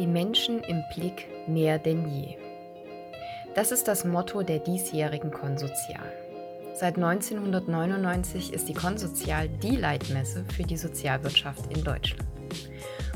Die 0.00 0.06
Menschen 0.06 0.60
im 0.60 0.82
Blick 0.94 1.28
mehr 1.46 1.78
denn 1.78 2.08
je. 2.08 2.38
Das 3.54 3.70
ist 3.70 3.86
das 3.86 4.06
Motto 4.06 4.42
der 4.42 4.58
diesjährigen 4.58 5.30
Konsozial. 5.30 6.10
Seit 6.72 6.96
1999 6.96 8.54
ist 8.54 8.70
die 8.70 8.72
Konsozial 8.72 9.50
die 9.50 9.76
Leitmesse 9.76 10.46
für 10.56 10.62
die 10.62 10.78
Sozialwirtschaft 10.78 11.70
in 11.70 11.84
Deutschland 11.84 12.26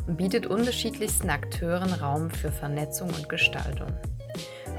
und 0.06 0.18
bietet 0.18 0.46
unterschiedlichsten 0.46 1.30
Akteuren 1.30 1.94
Raum 1.94 2.28
für 2.28 2.52
Vernetzung 2.52 3.08
und 3.08 3.30
Gestaltung. 3.30 3.88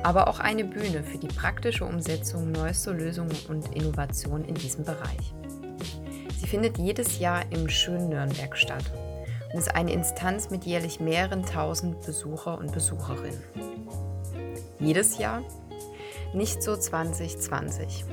Aber 0.04 0.28
auch 0.28 0.40
eine 0.40 0.64
Bühne 0.64 1.02
für 1.02 1.18
die 1.18 1.36
praktische 1.36 1.86
Umsetzung 1.86 2.52
neuester 2.52 2.94
Lösungen 2.94 3.36
und 3.50 3.76
Innovationen 3.76 4.48
in 4.48 4.54
diesem 4.54 4.86
Bereich. 4.86 5.34
Sie 6.40 6.46
findet 6.46 6.78
jedes 6.78 7.18
Jahr 7.18 7.42
im 7.50 7.68
schönen 7.68 8.10
Nürnberg 8.10 8.56
statt 8.56 8.86
und 9.56 9.60
ist 9.60 9.74
eine 9.74 9.94
Instanz 9.94 10.50
mit 10.50 10.66
jährlich 10.66 11.00
mehreren 11.00 11.46
tausend 11.46 12.06
Besucher 12.06 12.58
und 12.58 12.74
Besucherinnen. 12.74 13.42
Jedes 14.80 15.18
Jahr? 15.18 15.44
Nicht 16.34 16.62
so 16.62 16.76
2020, 16.76 18.04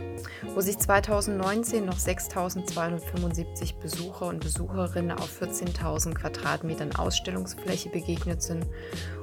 wo 0.54 0.60
sich 0.60 0.78
2019 0.78 1.84
noch 1.84 1.98
6.275 1.98 3.80
Besucher 3.80 4.26
und 4.26 4.38
Besucherinnen 4.38 5.10
auf 5.18 5.42
14.000 5.42 6.14
Quadratmetern 6.14 6.94
Ausstellungsfläche 6.94 7.88
begegnet 7.88 8.40
sind 8.40 8.64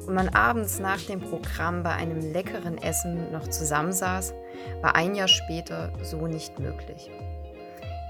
und 0.05 0.13
man 0.13 0.27
abends 0.27 0.79
nach 0.79 0.99
dem 0.99 1.21
Programm 1.21 1.83
bei 1.83 1.93
einem 1.93 2.19
leckeren 2.19 2.77
Essen 2.79 3.31
noch 3.31 3.47
zusammensaß, 3.47 4.33
war 4.81 4.93
ein 4.97 5.15
Jahr 5.15 5.29
später 5.29 5.93
so 6.03 6.27
nicht 6.27 6.59
möglich. 6.59 7.09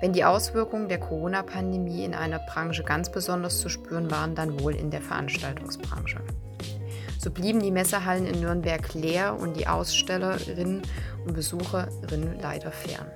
Wenn 0.01 0.13
die 0.13 0.23
Auswirkungen 0.23 0.87
der 0.87 0.99
Corona-Pandemie 0.99 2.05
in 2.05 2.13
einer 2.13 2.39
Branche 2.39 2.83
ganz 2.83 3.11
besonders 3.11 3.59
zu 3.59 3.67
spüren 3.67 4.09
waren, 4.09 4.33
dann 4.33 4.59
wohl 4.61 4.73
in 4.73 4.91
der 4.91 5.01
Veranstaltungsbranche. 5.01 6.21
So 7.19 7.31
blieben 7.31 7.59
die 7.59 7.71
Messehallen 7.71 8.25
in 8.25 8.39
Nürnberg 8.39 8.93
leer 8.93 9.37
und 9.37 9.57
die 9.57 9.67
Ausstellerinnen 9.67 10.83
und 11.25 11.33
Besucherinnen 11.33 12.39
leider 12.41 12.71
fern. 12.71 13.07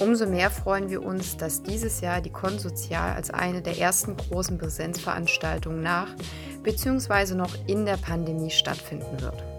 Umso 0.00 0.26
mehr 0.26 0.50
freuen 0.50 0.88
wir 0.88 1.04
uns, 1.04 1.36
dass 1.36 1.62
dieses 1.62 2.00
Jahr 2.00 2.22
die 2.22 2.32
Konsozial 2.32 3.14
als 3.14 3.30
eine 3.30 3.60
der 3.60 3.78
ersten 3.78 4.16
großen 4.16 4.56
Präsenzveranstaltungen 4.56 5.82
nach 5.82 6.08
bzw. 6.62 7.34
noch 7.34 7.54
in 7.66 7.84
der 7.84 7.98
Pandemie 7.98 8.50
stattfinden 8.50 9.20
wird. 9.20 9.53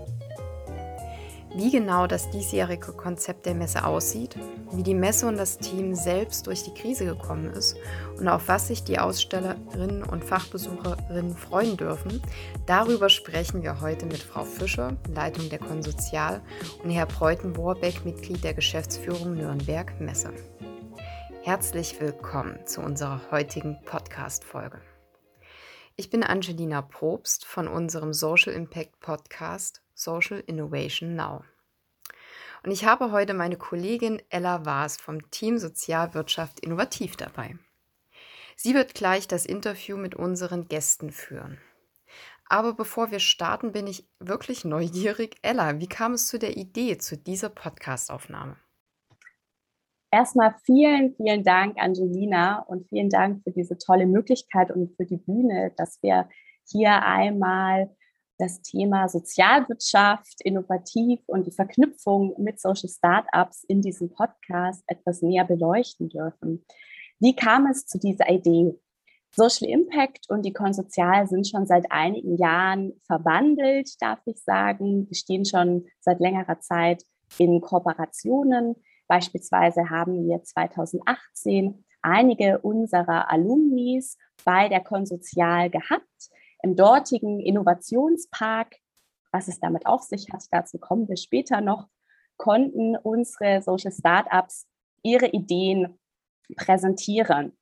Wie 1.58 1.72
genau 1.72 2.06
das 2.06 2.30
diesjährige 2.32 2.92
Konzept 2.92 3.46
der 3.46 3.56
Messe 3.56 3.86
aussieht, 3.86 4.36
wie 4.74 4.84
die 4.84 4.94
Messe 4.94 5.26
und 5.26 5.38
das 5.38 5.58
Team 5.58 5.96
selbst 5.96 6.48
durch 6.48 6.64
die 6.64 6.74
Krise 6.74 7.06
gekommen 7.06 7.50
ist 7.50 7.78
und 8.20 8.28
auf 8.28 8.50
was 8.50 8.68
sich 8.68 8.84
die 8.84 9.00
Ausstellerinnen 9.00 10.04
und 10.04 10.26
Fachbesucherinnen 10.26 11.34
freuen 11.34 11.78
dürfen, 11.78 12.22
darüber 12.66 13.08
sprechen 13.08 13.64
wir 13.64 13.80
heute 13.80 14.06
mit 14.06 14.18
Frau 14.18 14.44
Fischer, 14.44 14.98
Leitung 15.08 15.50
der 15.50 15.60
Konsozial, 15.60 16.42
und 16.84 16.90
Herr 16.90 17.06
Preuten-Warbeck, 17.06 18.04
Mitglied 18.04 18.44
der 18.44 18.54
Geschäftsführung 18.54 19.36
Nürnberg 19.36 19.98
Messe. 20.02 20.34
Herzlich 21.42 22.02
willkommen 22.02 22.60
zu 22.66 22.82
unserer 22.82 23.22
heutigen 23.32 23.78
Podcast-Folge. 23.86 24.82
Ich 25.96 26.10
bin 26.10 26.22
Angelina 26.22 26.82
Probst 26.82 27.46
von 27.46 27.70
unserem 27.70 28.12
Social 28.12 28.52
Impact 28.52 29.00
Podcast 29.00 29.85
Social 29.96 30.44
Innovation 30.46 31.16
Now. 31.16 31.44
Und 32.64 32.72
ich 32.72 32.86
habe 32.86 33.12
heute 33.12 33.34
meine 33.34 33.58
Kollegin 33.58 34.22
Ella 34.30 34.66
Waas 34.66 34.98
vom 34.98 35.32
Team 35.32 35.58
Sozialwirtschaft 35.58 36.60
Innovativ 36.60 37.16
dabei. 37.16 37.58
Sie 38.56 38.74
wird 38.74 38.94
gleich 38.94 39.28
das 39.28 39.46
Interview 39.46 39.98
mit 39.98 40.16
unseren 40.16 40.68
Gästen 40.68 41.12
führen. 41.12 41.58
Aber 42.48 42.74
bevor 42.74 43.12
wir 43.12 43.20
starten, 43.20 43.72
bin 43.72 43.88
ich 43.88 44.08
wirklich 44.20 44.66
neugierig. 44.66 45.38
Ella, 45.42 45.80
wie 45.80 45.88
kam 45.88 46.14
es 46.14 46.28
zu 46.28 46.38
der 46.38 46.58
Idee 46.58 46.98
zu 46.98 47.18
dieser 47.18 47.50
Podcastaufnahme? 47.50 48.58
Erstmal 50.12 50.56
vielen, 50.64 51.14
vielen 51.16 51.44
Dank, 51.44 51.78
Angelina, 51.78 52.60
und 52.60 52.88
vielen 52.88 53.10
Dank 53.10 53.44
für 53.44 53.52
diese 53.52 53.78
tolle 53.78 54.06
Möglichkeit 54.06 54.72
und 54.72 54.96
für 54.96 55.06
die 55.06 55.18
Bühne, 55.18 55.74
dass 55.76 56.02
wir 56.02 56.30
hier 56.64 57.02
einmal 57.04 57.90
das 58.38 58.62
Thema 58.62 59.08
Sozialwirtschaft, 59.08 60.42
innovativ 60.44 61.22
und 61.28 61.48
die 61.48 61.52
Verknüpfung 61.52 62.36
mit 62.38 62.60
Social 62.60 62.90
Startups 62.90 63.64
in 63.64 63.82
diesem 63.82 64.12
Podcast 64.12 64.84
etwas 64.88 65.22
näher 65.22 65.46
beleuchten 65.46 66.10
dürfen. 66.10 66.66
Wie 67.20 67.36
kam 67.36 67.68
es 67.68 67.86
zu 67.86 67.98
dieser 67.98 68.30
Idee? 68.30 68.78
Social 69.32 69.70
Impact 69.70 70.30
und 70.30 70.46
die 70.46 70.54
Konsozial 70.54 71.28
sind 71.28 71.48
schon 71.48 71.66
seit 71.68 71.92
einigen 71.92 72.38
Jahren 72.38 72.94
verwandelt, 73.06 73.90
darf 74.00 74.20
ich 74.26 74.42
sagen. 74.42 75.08
Wir 75.10 75.16
stehen 75.16 75.46
schon 75.46 75.88
seit 76.00 76.20
längerer 76.20 76.60
Zeit 76.60 77.04
in 77.38 77.60
Kooperationen. 77.60 78.76
Beispielsweise 79.08 79.90
haben 79.90 80.26
wir 80.28 80.42
2018 80.42 81.84
einige 82.02 82.60
unserer 82.60 83.30
Alumnis 83.30 84.18
bei 84.46 84.70
der 84.70 84.82
Konsozial 84.82 85.70
gehabt 85.70 86.30
im 86.66 86.76
dortigen 86.76 87.40
Innovationspark, 87.40 88.78
was 89.32 89.48
es 89.48 89.60
damit 89.60 89.86
auf 89.86 90.02
sich 90.02 90.30
hat, 90.34 90.44
dazu 90.50 90.80
kommen 90.80 91.08
wir 91.08 91.16
später 91.16 91.62
noch, 91.62 91.88
konnten 92.38 92.98
unsere 92.98 93.62
Social 93.62 93.92
Startups 93.92 94.68
ihre 95.04 95.28
Ideen 95.28 96.00
präsentieren. 96.58 97.56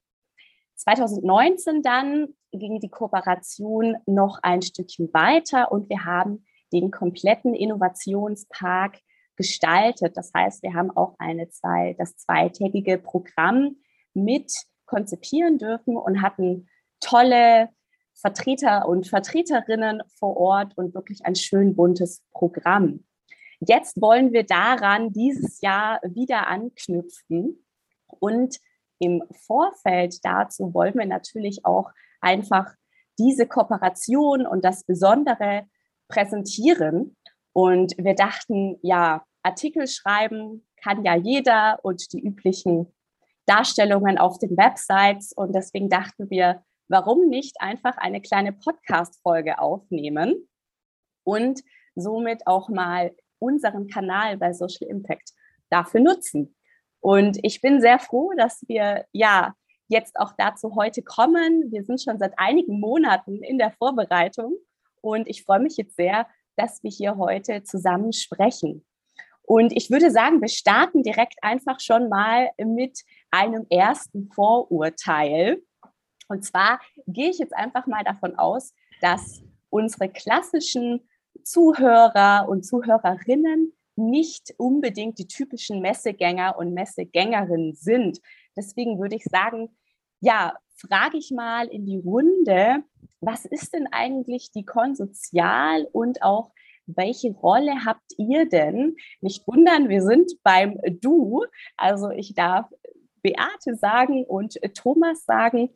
2019 0.75 1.81
dann 1.81 2.29
ging 2.51 2.79
die 2.79 2.89
Kooperation 2.89 3.97
noch 4.05 4.39
ein 4.41 4.61
Stückchen 4.61 5.13
weiter 5.13 5.71
und 5.71 5.89
wir 5.89 6.05
haben 6.05 6.45
den 6.71 6.89
kompletten 6.89 7.53
Innovationspark 7.53 8.99
gestaltet. 9.35 10.15
Das 10.15 10.31
heißt, 10.33 10.63
wir 10.63 10.73
haben 10.73 10.91
auch 10.91 11.15
eine 11.19 11.49
zwei, 11.49 11.93
das 11.97 12.15
zweitägige 12.15 12.97
Programm 12.99 13.75
mit 14.13 14.49
konzipieren 14.85 15.57
dürfen 15.57 15.97
und 15.97 16.21
hatten 16.21 16.69
tolle 17.01 17.69
Vertreter 18.13 18.87
und 18.87 19.07
Vertreterinnen 19.07 20.03
vor 20.17 20.37
Ort 20.37 20.77
und 20.77 20.93
wirklich 20.93 21.25
ein 21.25 21.35
schön 21.35 21.75
buntes 21.75 22.21
Programm. 22.31 23.03
Jetzt 23.59 24.01
wollen 24.01 24.33
wir 24.33 24.43
daran 24.43 25.11
dieses 25.11 25.61
Jahr 25.61 26.01
wieder 26.03 26.47
anknüpfen 26.47 27.65
und 28.07 28.59
im 28.99 29.23
Vorfeld 29.45 30.23
dazu 30.23 30.73
wollen 30.73 30.95
wir 30.95 31.05
natürlich 31.05 31.65
auch 31.65 31.91
einfach 32.21 32.73
diese 33.19 33.47
Kooperation 33.47 34.45
und 34.47 34.63
das 34.63 34.85
Besondere 34.85 35.67
präsentieren. 36.07 37.15
Und 37.51 37.95
wir 37.97 38.15
dachten, 38.15 38.79
ja, 38.81 39.23
Artikel 39.43 39.87
schreiben 39.87 40.65
kann 40.81 41.03
ja 41.03 41.15
jeder 41.15 41.79
und 41.83 42.11
die 42.13 42.21
üblichen 42.21 42.93
Darstellungen 43.45 44.17
auf 44.17 44.39
den 44.39 44.57
Websites. 44.57 45.33
Und 45.33 45.53
deswegen 45.53 45.89
dachten 45.89 46.29
wir, 46.29 46.63
warum 46.93 47.27
nicht 47.27 47.59
einfach 47.59 47.97
eine 47.97 48.21
kleine 48.21 48.53
Podcast-Folge 48.53 49.57
aufnehmen 49.57 50.47
und 51.23 51.63
somit 51.95 52.45
auch 52.45 52.69
mal 52.69 53.15
unseren 53.39 53.87
Kanal 53.87 54.37
bei 54.37 54.53
Social 54.53 54.87
Impact 54.87 55.31
dafür 55.71 56.01
nutzen. 56.01 56.55
Und 56.99 57.39
ich 57.41 57.61
bin 57.61 57.81
sehr 57.81 57.97
froh, 57.97 58.33
dass 58.37 58.63
wir 58.67 59.05
ja 59.11 59.55
jetzt 59.87 60.19
auch 60.19 60.33
dazu 60.37 60.75
heute 60.75 61.01
kommen. 61.01 61.71
Wir 61.71 61.83
sind 61.83 61.99
schon 61.99 62.19
seit 62.19 62.37
einigen 62.37 62.79
Monaten 62.79 63.41
in 63.41 63.57
der 63.57 63.71
Vorbereitung 63.71 64.53
und 65.01 65.27
ich 65.27 65.45
freue 65.45 65.61
mich 65.61 65.77
jetzt 65.77 65.95
sehr, 65.95 66.27
dass 66.57 66.83
wir 66.83 66.91
hier 66.91 67.17
heute 67.17 67.63
zusammen 67.63 68.13
sprechen. 68.13 68.85
Und 69.41 69.75
ich 69.75 69.89
würde 69.89 70.11
sagen, 70.11 70.41
wir 70.41 70.47
starten 70.47 71.01
direkt 71.01 71.39
einfach 71.41 71.79
schon 71.79 72.07
mal 72.07 72.51
mit 72.63 72.99
einem 73.31 73.65
ersten 73.71 74.29
Vorurteil. 74.31 75.63
Und 76.33 76.43
zwar 76.43 76.79
gehe 77.05 77.29
ich 77.29 77.37
jetzt 77.37 77.55
einfach 77.55 77.85
mal 77.85 78.03
davon 78.03 78.39
aus, 78.39 78.73
dass 79.01 79.43
unsere 79.69 80.09
klassischen 80.09 81.07
Zuhörer 81.43 82.49
und 82.49 82.65
Zuhörerinnen 82.65 83.71
nicht 83.95 84.51
unbedingt 84.57 85.19
die 85.19 85.27
typischen 85.27 85.79
Messegänger 85.79 86.57
und 86.57 86.73
Messegängerinnen 86.73 87.75
sind. 87.75 88.19
Deswegen 88.57 88.99
würde 88.99 89.15
ich 89.15 89.25
sagen, 89.25 89.77
ja, 90.21 90.55
frage 90.75 91.19
ich 91.19 91.29
mal 91.29 91.67
in 91.67 91.85
die 91.85 91.99
Runde, 91.99 92.83
was 93.21 93.45
ist 93.45 93.75
denn 93.75 93.85
eigentlich 93.91 94.49
die 94.49 94.65
Konsozial 94.65 95.87
und 95.91 96.23
auch 96.23 96.49
welche 96.87 97.29
Rolle 97.29 97.85
habt 97.85 98.11
ihr 98.17 98.49
denn? 98.49 98.95
Nicht 99.21 99.47
wundern, 99.47 99.87
wir 99.87 100.01
sind 100.01 100.31
beim 100.41 100.79
Du. 100.99 101.45
Also 101.77 102.09
ich 102.09 102.33
darf 102.33 102.65
Beate 103.23 103.75
sagen 103.75 104.25
und 104.25 104.59
Thomas 104.75 105.25
sagen. 105.25 105.69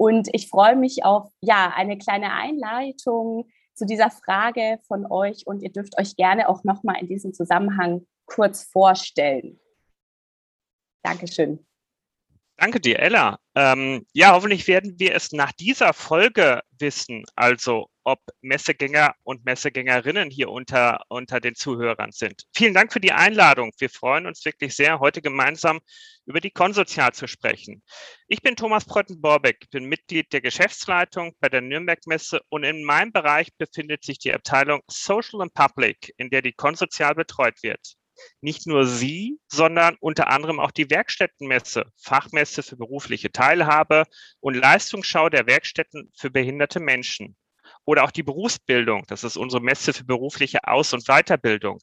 Und 0.00 0.30
ich 0.32 0.48
freue 0.48 0.76
mich 0.76 1.04
auf 1.04 1.30
ja, 1.42 1.74
eine 1.76 1.98
kleine 1.98 2.32
Einleitung 2.32 3.50
zu 3.74 3.84
dieser 3.84 4.10
Frage 4.10 4.78
von 4.88 5.04
euch 5.04 5.46
und 5.46 5.60
ihr 5.60 5.70
dürft 5.70 5.98
euch 5.98 6.16
gerne 6.16 6.48
auch 6.48 6.64
nochmal 6.64 6.96
in 7.02 7.06
diesem 7.06 7.34
Zusammenhang 7.34 8.06
kurz 8.24 8.64
vorstellen. 8.64 9.60
Dankeschön. 11.02 11.66
Danke 12.56 12.80
dir, 12.80 12.98
Ella. 12.98 13.40
Ähm, 13.54 14.06
ja, 14.14 14.32
hoffentlich 14.32 14.66
werden 14.68 14.98
wir 14.98 15.14
es 15.14 15.32
nach 15.32 15.52
dieser 15.52 15.92
Folge 15.92 16.62
wissen. 16.78 17.26
Also, 17.36 17.90
ob 18.10 18.20
Messegänger 18.40 19.14
und 19.22 19.44
Messegängerinnen 19.44 20.30
hier 20.30 20.50
unter, 20.50 21.00
unter 21.08 21.38
den 21.40 21.54
Zuhörern 21.54 22.10
sind. 22.10 22.42
Vielen 22.52 22.74
Dank 22.74 22.92
für 22.92 22.98
die 22.98 23.12
Einladung. 23.12 23.70
Wir 23.78 23.88
freuen 23.88 24.26
uns 24.26 24.44
wirklich 24.44 24.74
sehr, 24.74 24.98
heute 24.98 25.22
gemeinsam 25.22 25.78
über 26.26 26.40
die 26.40 26.50
Konsozial 26.50 27.12
zu 27.12 27.28
sprechen. 27.28 27.84
Ich 28.26 28.42
bin 28.42 28.56
Thomas 28.56 28.84
Preuten-Borbeck, 28.84 29.70
bin 29.70 29.84
Mitglied 29.84 30.32
der 30.32 30.40
Geschäftsleitung 30.40 31.36
bei 31.38 31.48
der 31.48 31.60
Nürnberg-Messe 31.60 32.40
und 32.48 32.64
in 32.64 32.82
meinem 32.82 33.12
Bereich 33.12 33.56
befindet 33.56 34.02
sich 34.02 34.18
die 34.18 34.34
Abteilung 34.34 34.82
Social 34.88 35.42
and 35.42 35.54
Public, 35.54 36.12
in 36.16 36.30
der 36.30 36.42
die 36.42 36.52
Konsozial 36.52 37.14
betreut 37.14 37.62
wird 37.62 37.96
nicht 38.40 38.66
nur 38.66 38.86
Sie, 38.86 39.38
sondern 39.48 39.96
unter 40.00 40.28
anderem 40.28 40.60
auch 40.60 40.70
die 40.70 40.90
Werkstättenmesse, 40.90 41.86
Fachmesse 41.96 42.62
für 42.62 42.76
berufliche 42.76 43.32
Teilhabe 43.32 44.04
und 44.40 44.54
Leistungsschau 44.54 45.28
der 45.28 45.46
Werkstätten 45.46 46.12
für 46.16 46.30
behinderte 46.30 46.80
Menschen. 46.80 47.36
Oder 47.86 48.04
auch 48.04 48.10
die 48.10 48.22
Berufsbildung, 48.22 49.04
das 49.08 49.24
ist 49.24 49.36
unsere 49.36 49.62
Messe 49.62 49.92
für 49.92 50.04
berufliche 50.04 50.64
Aus- 50.64 50.92
und 50.92 51.06
Weiterbildung. 51.06 51.82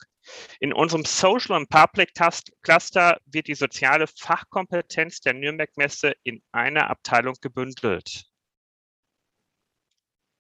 In 0.60 0.74
unserem 0.74 1.06
Social 1.06 1.56
and 1.56 1.70
Public 1.70 2.14
Cluster 2.62 3.20
wird 3.26 3.48
die 3.48 3.56
soziale 3.56 4.08
Fachkompetenz 4.08 5.22
der 5.22 5.34
Nürnberg-Messe 5.34 6.14
in 6.24 6.42
einer 6.52 6.90
Abteilung 6.90 7.36
gebündelt. 7.42 8.26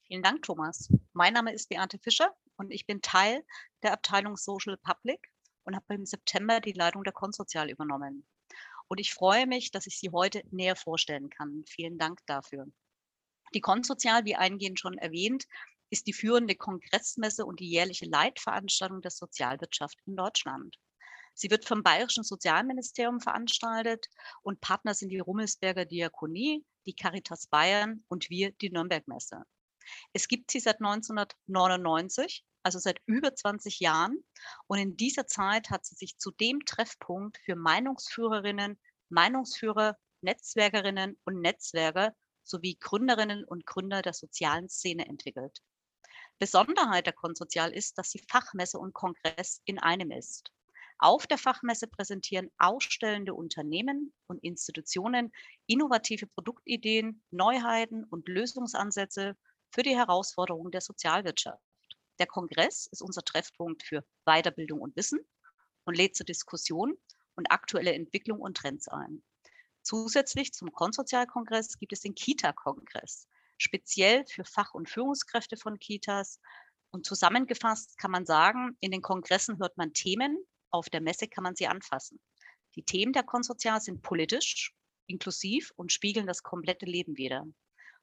Vielen 0.07 0.23
Dank, 0.23 0.43
Thomas. 0.43 0.89
Mein 1.13 1.33
Name 1.33 1.53
ist 1.53 1.67
Beate 1.67 1.99
Fischer 1.99 2.33
und 2.55 2.71
ich 2.71 2.85
bin 2.85 3.01
Teil 3.01 3.43
der 3.83 3.91
Abteilung 3.93 4.37
Social 4.37 4.77
Public 4.77 5.19
und 5.63 5.75
habe 5.75 5.95
im 5.95 6.05
September 6.05 6.61
die 6.61 6.71
Leitung 6.71 7.03
der 7.03 7.11
Konsozial 7.11 7.69
übernommen. 7.69 8.25
Und 8.87 8.99
ich 8.99 9.13
freue 9.13 9.47
mich, 9.47 9.71
dass 9.71 9.85
ich 9.85 9.99
Sie 9.99 10.11
heute 10.11 10.43
näher 10.51 10.77
vorstellen 10.77 11.29
kann. 11.29 11.65
Vielen 11.67 11.97
Dank 11.97 12.19
dafür. 12.25 12.67
Die 13.53 13.61
Konsozial, 13.61 14.25
wie 14.25 14.35
eingehend 14.35 14.79
schon 14.79 14.97
erwähnt, 14.97 15.45
ist 15.89 16.07
die 16.07 16.13
führende 16.13 16.55
Kongressmesse 16.55 17.45
und 17.45 17.59
die 17.59 17.69
jährliche 17.69 18.05
Leitveranstaltung 18.05 19.01
der 19.01 19.11
Sozialwirtschaft 19.11 19.97
in 20.05 20.15
Deutschland. 20.15 20.77
Sie 21.33 21.49
wird 21.51 21.65
vom 21.65 21.83
Bayerischen 21.83 22.23
Sozialministerium 22.23 23.21
veranstaltet 23.21 24.07
und 24.41 24.59
Partner 24.59 24.93
sind 24.93 25.09
die 25.09 25.19
Rummelsberger 25.19 25.85
Diakonie, 25.85 26.65
die 26.85 26.95
Caritas 26.95 27.47
Bayern 27.47 28.03
und 28.07 28.29
wir, 28.29 28.51
die 28.53 28.71
Nürnberg-Messe. 28.71 29.43
Es 30.13 30.27
gibt 30.27 30.51
sie 30.51 30.59
seit 30.59 30.81
1999 30.81 32.43
also 32.67 32.79
seit 32.79 33.01
über 33.05 33.33
20 33.33 33.79
Jahren. 33.79 34.21
Und 34.67 34.77
in 34.77 34.97
dieser 34.97 35.25
Zeit 35.25 35.69
hat 35.69 35.85
sie 35.85 35.95
sich 35.95 36.17
zu 36.17 36.31
dem 36.31 36.59
Treffpunkt 36.65 37.37
für 37.45 37.55
Meinungsführerinnen, 37.55 38.77
Meinungsführer, 39.07 39.97
Netzwerkerinnen 40.19 41.17
und 41.23 41.39
Netzwerker 41.39 42.13
sowie 42.47 42.77
Gründerinnen 42.79 43.43
und 43.43 43.65
Gründer 43.65 44.01
der 44.01 44.13
sozialen 44.13 44.69
Szene 44.69 45.07
entwickelt. 45.07 45.61
Besonderheit 46.39 47.05
der 47.05 47.13
Konsozial 47.13 47.73
ist, 47.73 47.97
dass 47.97 48.11
sie 48.11 48.23
Fachmesse 48.29 48.77
und 48.77 48.93
Kongress 48.93 49.61
in 49.65 49.79
einem 49.79 50.11
ist. 50.11 50.51
Auf 50.99 51.27
der 51.27 51.37
Fachmesse 51.37 51.87
präsentieren 51.87 52.49
ausstellende 52.57 53.33
Unternehmen 53.33 54.13
und 54.27 54.43
Institutionen 54.43 55.31
innovative 55.67 56.25
Produktideen, 56.25 57.23
Neuheiten 57.29 58.03
und 58.03 58.27
Lösungsansätze 58.27 59.35
für 59.69 59.83
die 59.83 59.95
Herausforderungen 59.95 60.71
der 60.71 60.81
Sozialwirtschaft. 60.81 61.61
Der 62.19 62.25
Kongress 62.25 62.87
ist 62.87 63.01
unser 63.01 63.23
Treffpunkt 63.23 63.83
für 63.83 64.03
Weiterbildung 64.25 64.81
und 64.81 64.95
Wissen 64.95 65.19
und 65.85 65.95
lädt 65.95 66.15
zur 66.15 66.25
Diskussion 66.25 66.97
und 67.35 67.51
aktuelle 67.51 67.93
Entwicklung 67.93 68.39
und 68.39 68.57
Trends 68.57 68.87
ein. 68.87 69.23
Zusätzlich 69.87 70.51
zum 70.51 70.73
Konsozialkongress 70.73 71.77
gibt 71.79 71.93
es 71.93 72.01
den 72.01 72.13
Kita-Kongress, 72.13 73.25
speziell 73.57 74.25
für 74.25 74.43
Fach- 74.43 74.73
und 74.73 74.89
Führungskräfte 74.89 75.55
von 75.55 75.79
Kitas. 75.79 76.41
Und 76.91 77.05
zusammengefasst 77.05 77.97
kann 77.97 78.11
man 78.11 78.25
sagen, 78.25 78.75
in 78.81 78.91
den 78.91 79.01
Kongressen 79.01 79.59
hört 79.59 79.77
man 79.77 79.93
Themen, 79.93 80.43
auf 80.71 80.89
der 80.89 80.99
Messe 80.99 81.29
kann 81.29 81.45
man 81.45 81.55
sie 81.55 81.67
anfassen. 81.67 82.19
Die 82.75 82.83
Themen 82.83 83.13
der 83.13 83.23
Konsozial 83.23 83.79
sind 83.79 84.01
politisch, 84.01 84.75
inklusiv 85.05 85.71
und 85.77 85.93
spiegeln 85.93 86.27
das 86.27 86.43
komplette 86.43 86.85
Leben 86.85 87.15
wider 87.15 87.45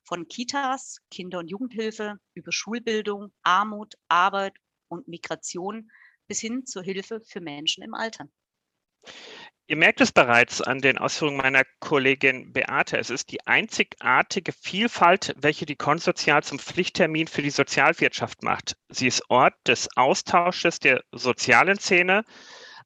von 0.05 0.27
Kitas, 0.27 1.03
Kinder- 1.11 1.41
und 1.41 1.49
Jugendhilfe 1.49 2.19
über 2.33 2.51
Schulbildung, 2.51 3.31
Armut, 3.43 3.93
Arbeit 4.09 4.57
und 4.89 5.07
Migration 5.07 5.91
bis 6.29 6.41
hin 6.41 6.65
zur 6.65 6.83
Hilfe 6.83 7.21
für 7.27 7.43
Menschen 7.43 7.85
im 7.85 7.93
Alter. 7.93 8.27
Ihr 9.67 9.77
merkt 9.77 10.03
es 10.03 10.13
bereits 10.13 10.61
an 10.61 10.81
den 10.81 10.99
Ausführungen 10.99 11.39
meiner 11.39 11.65
Kollegin 11.81 12.53
Beate. 12.53 12.99
Es 12.99 13.09
ist 13.09 13.33
die 13.33 13.47
einzigartige 13.47 14.53
Vielfalt, 14.53 15.35
welche 15.39 15.65
die 15.65 15.77
Konsozial 15.77 16.43
zum 16.43 16.59
Pflichttermin 16.59 17.27
für 17.29 17.41
die 17.41 17.49
Sozialwirtschaft 17.49 18.43
macht. 18.43 18.77
Sie 18.91 19.07
ist 19.07 19.23
Ort 19.31 19.55
des 19.67 19.89
Austausches 19.97 20.81
der 20.81 21.03
sozialen 21.13 21.79
Szene, 21.79 22.25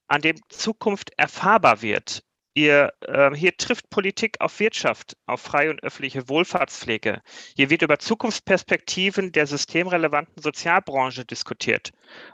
an 0.07 0.23
dem 0.23 0.37
Zukunft 0.51 1.11
erfahrbar 1.17 1.83
wird. 1.83 2.23
Ihr, 2.59 2.93
äh, 3.03 3.33
hier 3.37 3.57
trifft 3.57 3.89
Politik 3.89 4.41
auf 4.41 4.59
Wirtschaft, 4.59 5.17
auf 5.27 5.43
freie 5.43 5.71
und 5.71 5.81
öffentliche 5.85 6.29
Wohlfahrtspflege. 6.29 7.23
Hier 7.55 7.71
wird 7.71 7.83
über 7.83 8.01
Zukunftsperspektiven 8.01 9.31
der 9.31 9.47
systemrelevanten 9.47 10.43
Sozialbranche 10.43 11.25
diskutiert. 11.25 11.93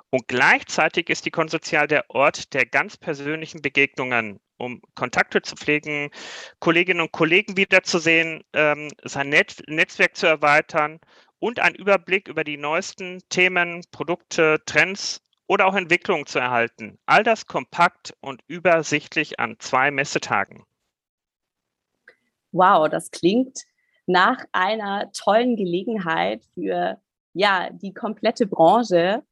Und 0.09 0.27
gleichzeitig 0.27 1.11
ist 1.11 1.27
die 1.27 1.31
Konsozial 1.31 1.89
der 1.89 2.09
Ort 2.09 2.55
der 2.55 2.65
ganz 2.65 2.97
persönlichen 2.97 3.61
Begegnungen, 3.61 4.41
um 4.57 4.81
Kontakte 4.95 5.43
zu 5.43 5.57
pflegen, 5.57 6.09
Kolleginnen 6.59 7.03
und 7.03 7.13
Kollegen 7.13 7.59
wiederzusehen, 7.59 8.45
ähm, 8.55 8.89
sein 9.03 9.29
Net 9.29 9.63
Netzwerk 9.69 10.17
zu 10.17 10.27
erweitern 10.27 11.01
und 11.39 11.61
einen 11.61 11.75
Überblick 11.75 12.29
über 12.29 12.45
die 12.45 12.57
neuesten 12.57 13.21
Themen, 13.29 13.83
Produkte, 13.91 14.63
Trends 14.65 15.21
oder 15.47 15.67
auch 15.67 15.75
Entwicklungen 15.75 16.27
zu 16.27 16.39
erhalten. 16.39 16.99
All 17.07 17.23
das 17.23 17.47
kompakt 17.47 18.15
und 18.21 18.43
übersichtlich 18.47 19.39
an 19.41 19.57
zwei 19.59 19.91
Messetagen. 19.91 20.65
Wow, 22.53 22.89
das 22.89 23.11
klingt 23.11 23.65
nach 24.07 24.45
einer 24.53 25.11
tollen 25.13 25.57
Gelegenheit 25.57 26.45
für 26.55 27.01
ja, 27.33 27.71
die 27.71 27.93
komplette 27.93 28.47
Branche. 28.47 29.23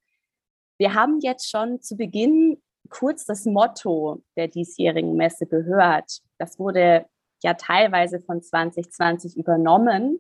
Wir 0.79 0.95
haben 0.95 1.21
jetzt 1.21 1.51
schon 1.51 1.81
zu 1.81 1.97
Beginn 1.97 2.61
kurz 2.89 3.25
das 3.25 3.45
Motto 3.45 4.23
der 4.37 4.49
diesjährigen 4.49 5.15
Messe 5.15 5.47
gehört. 5.47 6.21
Das 6.39 6.59
wurde 6.59 7.07
ja 7.43 7.55
teilweise 7.55 8.21
von 8.21 8.43
2020 8.43 9.37
übernommen, 9.37 10.19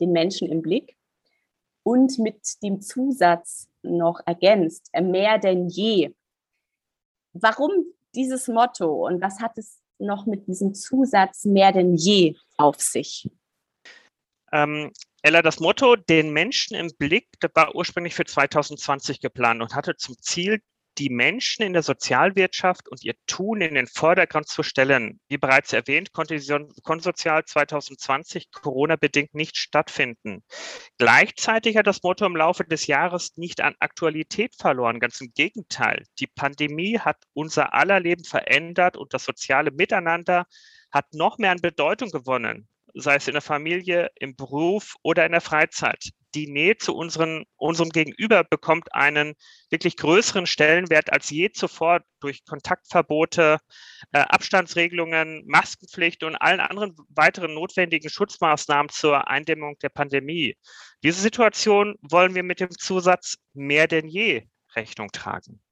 den 0.00 0.12
Menschen 0.12 0.48
im 0.50 0.62
Blick 0.62 0.96
und 1.82 2.18
mit 2.18 2.62
dem 2.62 2.80
Zusatz 2.80 3.68
noch 3.84 4.20
ergänzt, 4.26 4.88
äh, 4.92 5.02
mehr 5.02 5.38
denn 5.38 5.68
je. 5.68 6.12
Warum 7.32 7.70
dieses 8.14 8.48
Motto 8.48 9.06
und 9.06 9.20
was 9.20 9.40
hat 9.40 9.58
es 9.58 9.80
noch 9.98 10.26
mit 10.26 10.46
diesem 10.46 10.74
Zusatz 10.74 11.44
mehr 11.44 11.72
denn 11.72 11.94
je 11.94 12.36
auf 12.56 12.80
sich? 12.80 13.30
Ähm, 14.52 14.92
Ella, 15.22 15.42
das 15.42 15.58
Motto, 15.58 15.96
den 15.96 16.32
Menschen 16.32 16.76
im 16.76 16.90
Blick, 16.98 17.28
das 17.40 17.50
war 17.54 17.74
ursprünglich 17.74 18.14
für 18.14 18.24
2020 18.24 19.20
geplant 19.20 19.62
und 19.62 19.74
hatte 19.74 19.96
zum 19.96 20.16
Ziel, 20.20 20.60
die 20.98 21.10
Menschen 21.10 21.62
in 21.62 21.72
der 21.72 21.82
Sozialwirtschaft 21.82 22.88
und 22.88 23.04
ihr 23.04 23.14
Tun 23.26 23.60
in 23.60 23.74
den 23.74 23.86
Vordergrund 23.86 24.48
zu 24.48 24.62
stellen. 24.62 25.20
Wie 25.28 25.38
bereits 25.38 25.72
erwähnt, 25.72 26.12
konnte 26.12 26.36
die 26.36 26.82
Konsozial 26.82 27.44
2020 27.44 28.50
Corona-bedingt 28.52 29.34
nicht 29.34 29.56
stattfinden. 29.56 30.42
Gleichzeitig 30.98 31.76
hat 31.76 31.86
das 31.86 32.02
Motto 32.02 32.26
im 32.26 32.36
Laufe 32.36 32.64
des 32.64 32.86
Jahres 32.86 33.36
nicht 33.36 33.60
an 33.60 33.74
Aktualität 33.80 34.54
verloren. 34.54 35.00
Ganz 35.00 35.20
im 35.20 35.32
Gegenteil. 35.34 36.04
Die 36.18 36.26
Pandemie 36.26 36.98
hat 36.98 37.18
unser 37.32 37.74
aller 37.74 38.00
Leben 38.00 38.24
verändert 38.24 38.96
und 38.96 39.14
das 39.14 39.24
soziale 39.24 39.70
Miteinander 39.70 40.46
hat 40.90 41.12
noch 41.12 41.38
mehr 41.38 41.50
an 41.50 41.60
Bedeutung 41.60 42.10
gewonnen 42.10 42.68
sei 42.94 43.16
es 43.16 43.26
in 43.26 43.32
der 43.32 43.42
Familie, 43.42 44.10
im 44.14 44.36
Beruf 44.36 44.94
oder 45.02 45.26
in 45.26 45.32
der 45.32 45.40
Freizeit 45.40 46.10
die 46.34 46.46
Nähe 46.46 46.76
zu 46.76 46.94
unseren, 46.94 47.44
unserem 47.56 47.90
Gegenüber 47.90 48.44
bekommt 48.44 48.94
einen 48.94 49.34
wirklich 49.70 49.96
größeren 49.96 50.46
Stellenwert 50.46 51.12
als 51.12 51.30
je 51.30 51.50
zuvor 51.50 52.00
durch 52.20 52.44
Kontaktverbote, 52.44 53.58
äh, 54.12 54.18
Abstandsregelungen, 54.18 55.44
Maskenpflicht 55.46 56.24
und 56.24 56.36
allen 56.36 56.60
anderen 56.60 56.96
weiteren 57.08 57.54
notwendigen 57.54 58.10
Schutzmaßnahmen 58.10 58.90
zur 58.90 59.28
Eindämmung 59.28 59.78
der 59.78 59.90
Pandemie. 59.90 60.56
Diese 61.02 61.20
Situation 61.20 61.96
wollen 62.02 62.34
wir 62.34 62.42
mit 62.42 62.60
dem 62.60 62.70
Zusatz 62.70 63.36
mehr 63.52 63.86
denn 63.86 64.08
je 64.08 64.46
Rechnung 64.74 65.10
tragen. 65.12 65.62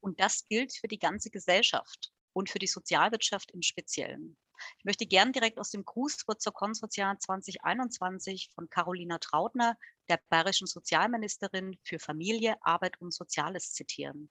Und 0.00 0.20
das 0.20 0.46
gilt 0.48 0.74
für 0.74 0.88
die 0.88 0.98
ganze 0.98 1.30
Gesellschaft 1.30 2.12
und 2.32 2.50
für 2.50 2.58
die 2.58 2.66
Sozialwirtschaft 2.66 3.52
im 3.52 3.62
Speziellen. 3.62 4.36
Ich 4.78 4.84
möchte 4.84 5.06
gern 5.06 5.32
direkt 5.32 5.58
aus 5.58 5.70
dem 5.70 5.84
Grußwort 5.84 6.40
zur 6.40 6.52
Konsortial 6.52 7.18
2021 7.18 8.50
von 8.54 8.68
Carolina 8.68 9.18
Trautner, 9.18 9.76
der 10.08 10.20
bayerischen 10.28 10.66
Sozialministerin 10.66 11.78
für 11.82 11.98
Familie, 11.98 12.56
Arbeit 12.62 13.00
und 13.00 13.12
Soziales 13.12 13.72
zitieren. 13.72 14.30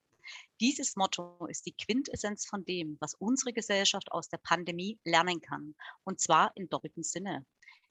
Dieses 0.60 0.94
Motto 0.96 1.46
ist 1.46 1.66
die 1.66 1.74
Quintessenz 1.74 2.46
von 2.46 2.64
dem, 2.64 2.96
was 3.00 3.14
unsere 3.14 3.52
Gesellschaft 3.52 4.12
aus 4.12 4.28
der 4.28 4.38
Pandemie 4.38 4.98
lernen 5.04 5.40
kann, 5.40 5.74
und 6.04 6.20
zwar 6.20 6.52
im 6.54 6.68
doppelten 6.68 7.02
Sinne. 7.02 7.44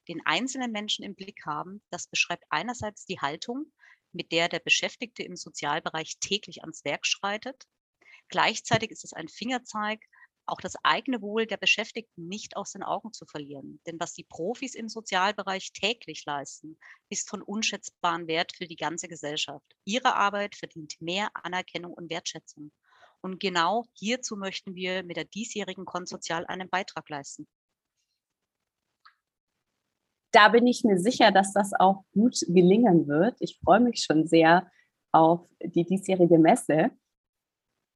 den 0.08 0.24
einzelnen 0.26 0.72
Menschen 0.72 1.04
im 1.04 1.14
Blick 1.14 1.46
haben, 1.46 1.82
das 1.90 2.06
beschreibt 2.08 2.44
einerseits 2.50 3.04
die 3.04 3.20
Haltung, 3.20 3.72
mit 4.12 4.32
der 4.32 4.48
der 4.48 4.58
Beschäftigte 4.58 5.22
im 5.22 5.36
Sozialbereich 5.36 6.18
täglich 6.18 6.62
ans 6.62 6.84
Werk 6.84 7.06
schreitet. 7.06 7.66
Gleichzeitig 8.28 8.90
ist 8.90 9.04
es 9.04 9.12
ein 9.12 9.28
Fingerzeig, 9.28 10.00
auch 10.52 10.60
das 10.60 10.76
eigene 10.82 11.22
Wohl 11.22 11.46
der 11.46 11.56
Beschäftigten 11.56 12.28
nicht 12.28 12.58
aus 12.58 12.72
den 12.72 12.82
Augen 12.82 13.14
zu 13.14 13.24
verlieren. 13.24 13.80
Denn 13.86 13.98
was 13.98 14.12
die 14.12 14.24
Profis 14.24 14.74
im 14.74 14.90
Sozialbereich 14.90 15.72
täglich 15.72 16.24
leisten, 16.26 16.78
ist 17.08 17.30
von 17.30 17.40
unschätzbarem 17.40 18.26
Wert 18.26 18.52
für 18.54 18.66
die 18.66 18.76
ganze 18.76 19.08
Gesellschaft. 19.08 19.64
Ihre 19.86 20.14
Arbeit 20.14 20.54
verdient 20.54 21.00
mehr 21.00 21.30
Anerkennung 21.32 21.94
und 21.94 22.10
Wertschätzung. 22.10 22.70
Und 23.22 23.40
genau 23.40 23.86
hierzu 23.94 24.36
möchten 24.36 24.74
wir 24.74 25.02
mit 25.04 25.16
der 25.16 25.24
diesjährigen 25.24 25.86
Konsozial 25.86 26.44
einen 26.46 26.68
Beitrag 26.68 27.08
leisten. 27.08 27.48
Da 30.32 30.50
bin 30.50 30.66
ich 30.66 30.84
mir 30.84 30.98
sicher, 30.98 31.30
dass 31.30 31.54
das 31.54 31.72
auch 31.78 32.04
gut 32.12 32.38
gelingen 32.46 33.08
wird. 33.08 33.36
Ich 33.40 33.58
freue 33.64 33.80
mich 33.80 34.04
schon 34.04 34.26
sehr 34.26 34.70
auf 35.12 35.48
die 35.62 35.84
diesjährige 35.84 36.38
Messe. 36.38 36.90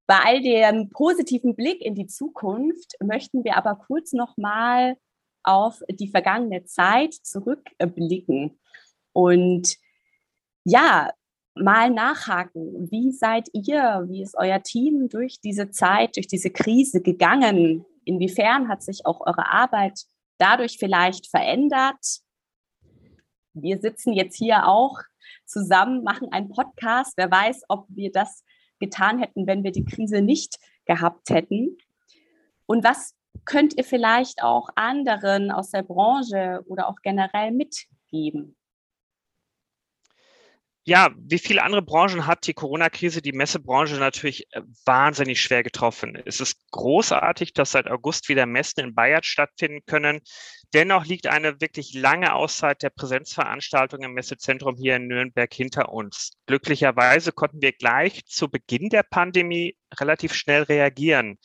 Bei 0.07 0.19
all 0.25 0.41
dem 0.41 0.91
positiven 0.91 1.57
Blick 1.57 1.81
in 1.81 1.95
die 1.95 2.07
Zukunft 2.07 2.95
möchten 3.03 3.45
wir 3.45 3.57
aber 3.57 3.75
kurz 3.75 4.13
nochmal 4.13 4.97
auf 5.43 5.83
die 5.89 6.09
vergangene 6.09 6.65
Zeit 6.65 7.15
zurückblicken 7.15 8.59
und 9.13 9.77
ja, 10.65 11.11
mal 11.55 11.91
nachhaken. 11.91 12.91
Wie 12.91 13.13
seid 13.13 13.49
ihr, 13.53 14.05
wie 14.09 14.23
ist 14.23 14.37
euer 14.37 14.63
Team 14.63 15.09
durch 15.09 15.41
diese 15.41 15.71
Zeit, 15.71 16.17
durch 16.17 16.27
diese 16.27 16.51
Krise 16.51 17.01
gegangen? 17.01 17.85
Inwiefern 18.05 18.69
hat 18.69 18.83
sich 18.83 19.07
auch 19.07 19.21
eure 19.21 19.51
Arbeit 19.51 20.05
dadurch 20.39 20.77
vielleicht 20.79 21.29
verändert? 21.29 22.21
Wir 23.55 23.79
sitzen 23.79 24.13
jetzt 24.13 24.37
hier 24.37 24.69
auch 24.69 24.99
zusammen, 25.47 26.05
machen 26.05 26.31
einen 26.31 26.51
Podcast. 26.51 27.15
Wer 27.17 27.31
weiß, 27.31 27.63
ob 27.69 27.87
wir 27.89 28.13
das 28.13 28.45
getan 28.79 29.19
hätten, 29.19 29.47
wenn 29.47 29.65
wir 29.65 29.73
die 29.73 29.85
Krise 29.85 30.23
nicht 30.23 30.59
gehabt 30.85 31.31
hätten? 31.31 31.79
Und 32.67 32.85
was 32.85 33.15
könnt 33.45 33.77
ihr 33.77 33.85
vielleicht 33.85 34.43
auch 34.43 34.71
anderen 34.75 35.51
aus 35.51 35.71
der 35.71 35.83
Branche 35.83 36.65
oder 36.67 36.89
auch 36.89 36.97
generell 37.03 37.53
mitgeben? 37.53 38.57
Ja, 40.89 41.11
wie 41.19 41.41
viele 41.41 41.65
andere 41.65 41.83
Branchen 41.83 42.29
hat 42.29 42.47
die 42.47 42.55
Corona-Krise 42.55 43.21
die 43.21 43.33
Messebranche 43.33 43.97
natürlich 43.97 44.47
äh, 44.53 44.63
wahnsinnig 44.85 45.41
schwer 45.43 45.65
getroffen. 45.65 46.17
Es 46.27 46.41
ist 46.41 46.61
großartig, 46.71 47.53
dass 47.55 47.73
seit 47.73 47.91
August 47.91 48.29
wieder 48.29 48.47
Messen 48.47 48.85
in 48.85 48.95
Bayern 48.95 49.25
stattfinden 49.25 49.81
können. 49.85 50.21
Dennoch 50.75 51.05
liegt 51.05 51.27
eine 51.27 51.61
wirklich 51.61 51.93
lange 51.93 52.33
Auszeit 52.33 52.85
der 52.85 52.91
Präsenzveranstaltung 52.91 54.05
im 54.05 54.13
Messezentrum 54.13 54.77
hier 54.77 54.95
in 54.95 55.09
Nürnberg 55.09 55.53
hinter 55.53 55.89
uns. 55.89 56.35
Glücklicherweise 56.47 57.33
konnten 57.33 57.61
wir 57.61 57.73
gleich 57.73 58.25
zu 58.27 58.49
Beginn 58.49 58.89
der 58.89 59.03
Pandemie 59.03 59.77
relativ 59.99 60.35
schnell 60.35 60.63
reagieren. 60.63 61.37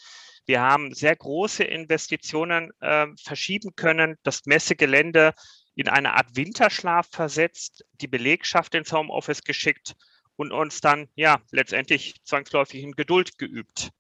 Wir 0.46 0.62
haben 0.62 0.94
sehr 0.94 1.16
große 1.16 1.64
Investitionen 1.64 2.70
äh, 2.80 3.08
verschieben 3.20 3.72
können. 3.76 4.18
Das 4.22 4.46
Messegelände 4.46 5.34
in 5.76 5.88
eine 5.88 6.14
Art 6.14 6.36
Winterschlaf 6.36 7.08
versetzt, 7.12 7.86
die 8.02 8.08
Belegschaft 8.08 8.76
ins 8.76 8.92
Homeoffice 8.92 9.44
geschickt 9.44 9.96
und 10.36 10.52
uns 10.52 10.82
dann 10.82 11.08
ja 11.16 11.40
letztendlich 11.52 12.16
zwangsläufig 12.24 12.82
in 12.82 12.94
Geduld 12.94 13.38
geübt. 13.38 13.92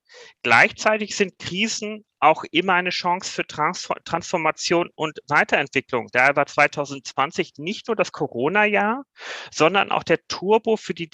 Gleichzeitig 0.41 1.15
sind 1.15 1.39
Krisen 1.39 2.03
auch 2.19 2.43
immer 2.51 2.73
eine 2.73 2.89
Chance 2.89 3.31
für 3.31 3.47
Transformation 3.47 4.89
und 4.95 5.19
Weiterentwicklung. 5.27 6.07
Daher 6.11 6.35
war 6.35 6.45
2020 6.45 7.53
nicht 7.57 7.87
nur 7.87 7.95
das 7.95 8.11
Corona-Jahr, 8.11 9.03
sondern 9.51 9.91
auch 9.91 10.03
der 10.03 10.25
Turbo 10.27 10.77
für 10.77 10.93
die 10.93 11.09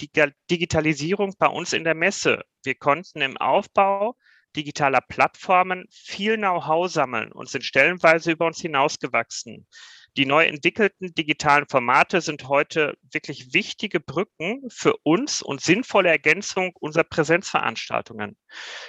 Digitalisierung 0.50 1.34
bei 1.38 1.46
uns 1.46 1.72
in 1.72 1.84
der 1.84 1.94
Messe. 1.94 2.42
Wir 2.64 2.74
konnten 2.74 3.20
im 3.20 3.36
Aufbau 3.36 4.16
digitaler 4.56 5.00
Plattformen 5.00 5.86
viel 5.90 6.36
Know-how 6.36 6.90
sammeln 6.90 7.30
und 7.32 7.48
sind 7.48 7.64
stellenweise 7.64 8.32
über 8.32 8.46
uns 8.46 8.60
hinausgewachsen. 8.60 9.66
Die 10.16 10.26
neu 10.26 10.44
entwickelten 10.44 11.14
digitalen 11.14 11.66
Formate 11.68 12.20
sind 12.20 12.48
heute 12.48 12.96
wirklich 13.12 13.52
wichtige 13.52 14.00
Brücken 14.00 14.68
für 14.68 14.96
uns 15.04 15.42
und 15.42 15.60
sinnvolle 15.60 16.08
Ergänzung 16.08 16.72
unserer 16.80 17.04
Präsenzveranstaltungen. 17.04 18.36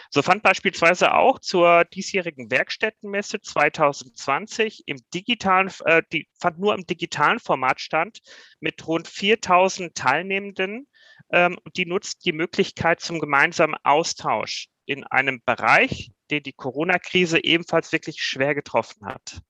So 0.10 0.22
fand 0.22 0.42
beispielsweise 0.42 1.14
auch 1.14 1.40
zur 1.40 1.86
diesjährigen 1.86 2.50
Werkstättenmesse 2.50 3.42
2020 3.42 4.84
im 4.88 4.98
digitalen, 5.14 5.72
äh, 5.86 6.02
die 6.12 6.28
fand 6.40 6.60
nur 6.60 6.74
im 6.74 6.86
digitalen 6.86 7.40
Format 7.40 7.80
stand 7.80 8.20
mit 8.60 8.88
rund 8.88 9.08
4000 9.08 9.94
Teilnehmenden. 9.94 10.88
Ähm, 11.32 11.60
die 11.76 11.86
nutzt 11.86 12.26
die 12.26 12.34
Möglichkeit 12.34 13.02
zum 13.02 13.20
gemeinsamen 13.20 13.76
Austausch 13.84 14.70
in 14.86 15.04
einem 15.04 15.42
Bereich, 15.46 16.12
den 16.32 16.42
die 16.42 16.54
Corona-Krise 16.54 17.44
ebenfalls 17.44 17.92
wirklich 17.92 18.22
schwer 18.22 18.56
getroffen 18.56 19.06
hat. 19.06 19.42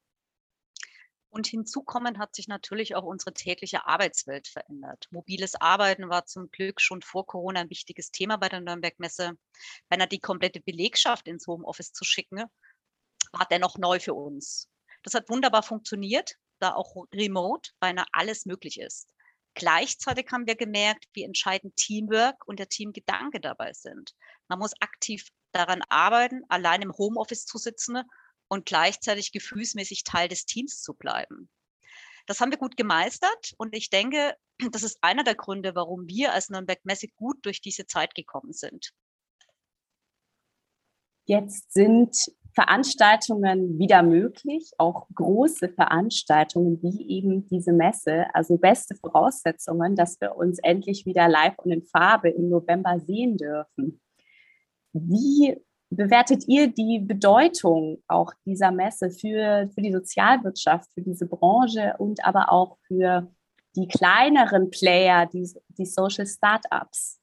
Und 1.32 1.46
hinzukommen 1.46 2.18
hat 2.18 2.36
sich 2.36 2.48
natürlich 2.48 2.96
auch 2.96 3.04
unsere 3.04 3.34
tägliche 3.34 3.86
Arbeitswelt 3.86 4.48
verändert. 4.48 5.08
Mobiles 5.12 5.56
Arbeiten 5.56 6.10
war 6.10 6.26
zum 6.26 6.50
Glück 6.50 6.82
schon 6.82 7.04
vor 7.04 7.28
Corona 7.28 7.62
ein 7.62 7.70
wichtiges 7.70 8.12
Thema 8.12 8.38
bei 8.38 8.50
der 8.50 8.62
Nürnberg-Messe. 8.62 9.34
Beinahe 9.90 10.08
die 10.08 10.20
komplette 10.20 10.60
Belegschaft 10.60 11.28
ins 11.28 11.46
Homeoffice 11.46 11.94
zu 11.94 12.04
schicken, 12.04 12.46
war 13.32 13.48
dennoch 13.50 13.78
neu 13.78 14.00
für 14.00 14.16
uns. 14.16 14.70
Das 15.04 15.14
hat 15.14 15.30
wunderbar 15.30 15.64
funktioniert, 15.64 16.36
da 16.60 16.74
auch 16.74 16.96
remote 17.14 17.72
beinahe 17.80 18.08
alles 18.12 18.46
möglich 18.46 18.80
ist. 18.80 19.14
Gleichzeitig 19.54 20.32
haben 20.32 20.48
wir 20.48 20.56
gemerkt, 20.56 21.06
wie 21.14 21.24
entscheidend 21.24 21.76
Teamwork 21.76 22.48
und 22.48 22.60
der 22.60 22.70
Teamgedanke 22.70 23.40
dabei 23.40 23.74
sind. 23.74 24.16
Man 24.48 24.60
muss 24.60 24.74
aktiv 24.80 25.28
daran 25.52 25.82
arbeiten, 25.90 26.44
allein 26.50 26.82
im 26.82 26.94
Homeoffice 26.98 27.46
zu 27.46 27.58
sitzen 27.58 28.04
und 28.50 28.66
gleichzeitig 28.66 29.32
gefühlsmäßig 29.32 30.04
Teil 30.04 30.28
des 30.28 30.46
Teams 30.46 30.82
zu 30.82 30.94
bleiben. 30.94 31.50
Das 32.26 32.42
haben 32.42 32.52
wir 32.52 32.60
gut 32.60 32.78
gemeistert 32.78 33.54
und 33.58 33.76
ich 33.76 33.90
denke, 33.90 34.36
das 34.72 34.84
ist 34.84 34.98
einer 35.02 35.24
der 35.24 35.36
Gründe, 35.36 35.74
warum 35.76 36.08
wir 36.08 36.34
als 36.34 36.50
Nürnberg 36.50 36.80
Messe 36.84 37.08
gut 37.16 37.38
durch 37.44 37.62
diese 37.62 37.88
Zeit 37.88 38.14
gekommen 38.14 38.54
sind. 38.54 38.92
Jetzt 41.26 41.74
sind 41.74 42.16
Veranstaltungen 42.56 43.78
wieder 43.78 44.02
möglich, 44.02 44.72
auch 44.80 45.08
große 45.14 45.70
Veranstaltungen 45.70 46.82
wie 46.82 47.08
eben 47.08 47.48
diese 47.48 47.72
Messe, 47.72 48.26
also 48.34 48.58
beste 48.58 48.96
Voraussetzungen, 48.96 49.96
dass 49.96 50.20
wir 50.20 50.36
uns 50.36 50.60
endlich 50.60 51.06
wieder 51.06 51.28
live 51.30 51.58
und 51.60 51.72
in 51.72 51.84
Farbe 51.84 52.30
im 52.30 52.50
November 52.50 53.00
sehen 53.00 53.38
dürfen. 53.38 54.02
Wie 54.92 55.56
bewertet 55.90 56.48
ihr 56.48 56.68
die 56.68 57.00
Bedeutung 57.00 58.04
auch 58.08 58.34
dieser 58.46 58.72
Messe 58.72 59.10
für, 59.10 59.70
für 59.74 59.82
die 59.82 59.92
Sozialwirtschaft, 59.92 60.92
für 60.94 61.02
diese 61.02 61.26
Branche 61.26 61.96
und 61.98 62.24
aber 62.24 62.52
auch 62.52 62.78
für 62.88 63.28
die 63.76 63.88
kleineren 63.88 64.70
Player, 64.70 65.26
die, 65.26 65.50
die 65.70 65.86
Social 65.86 66.28
Startups? 66.28 67.20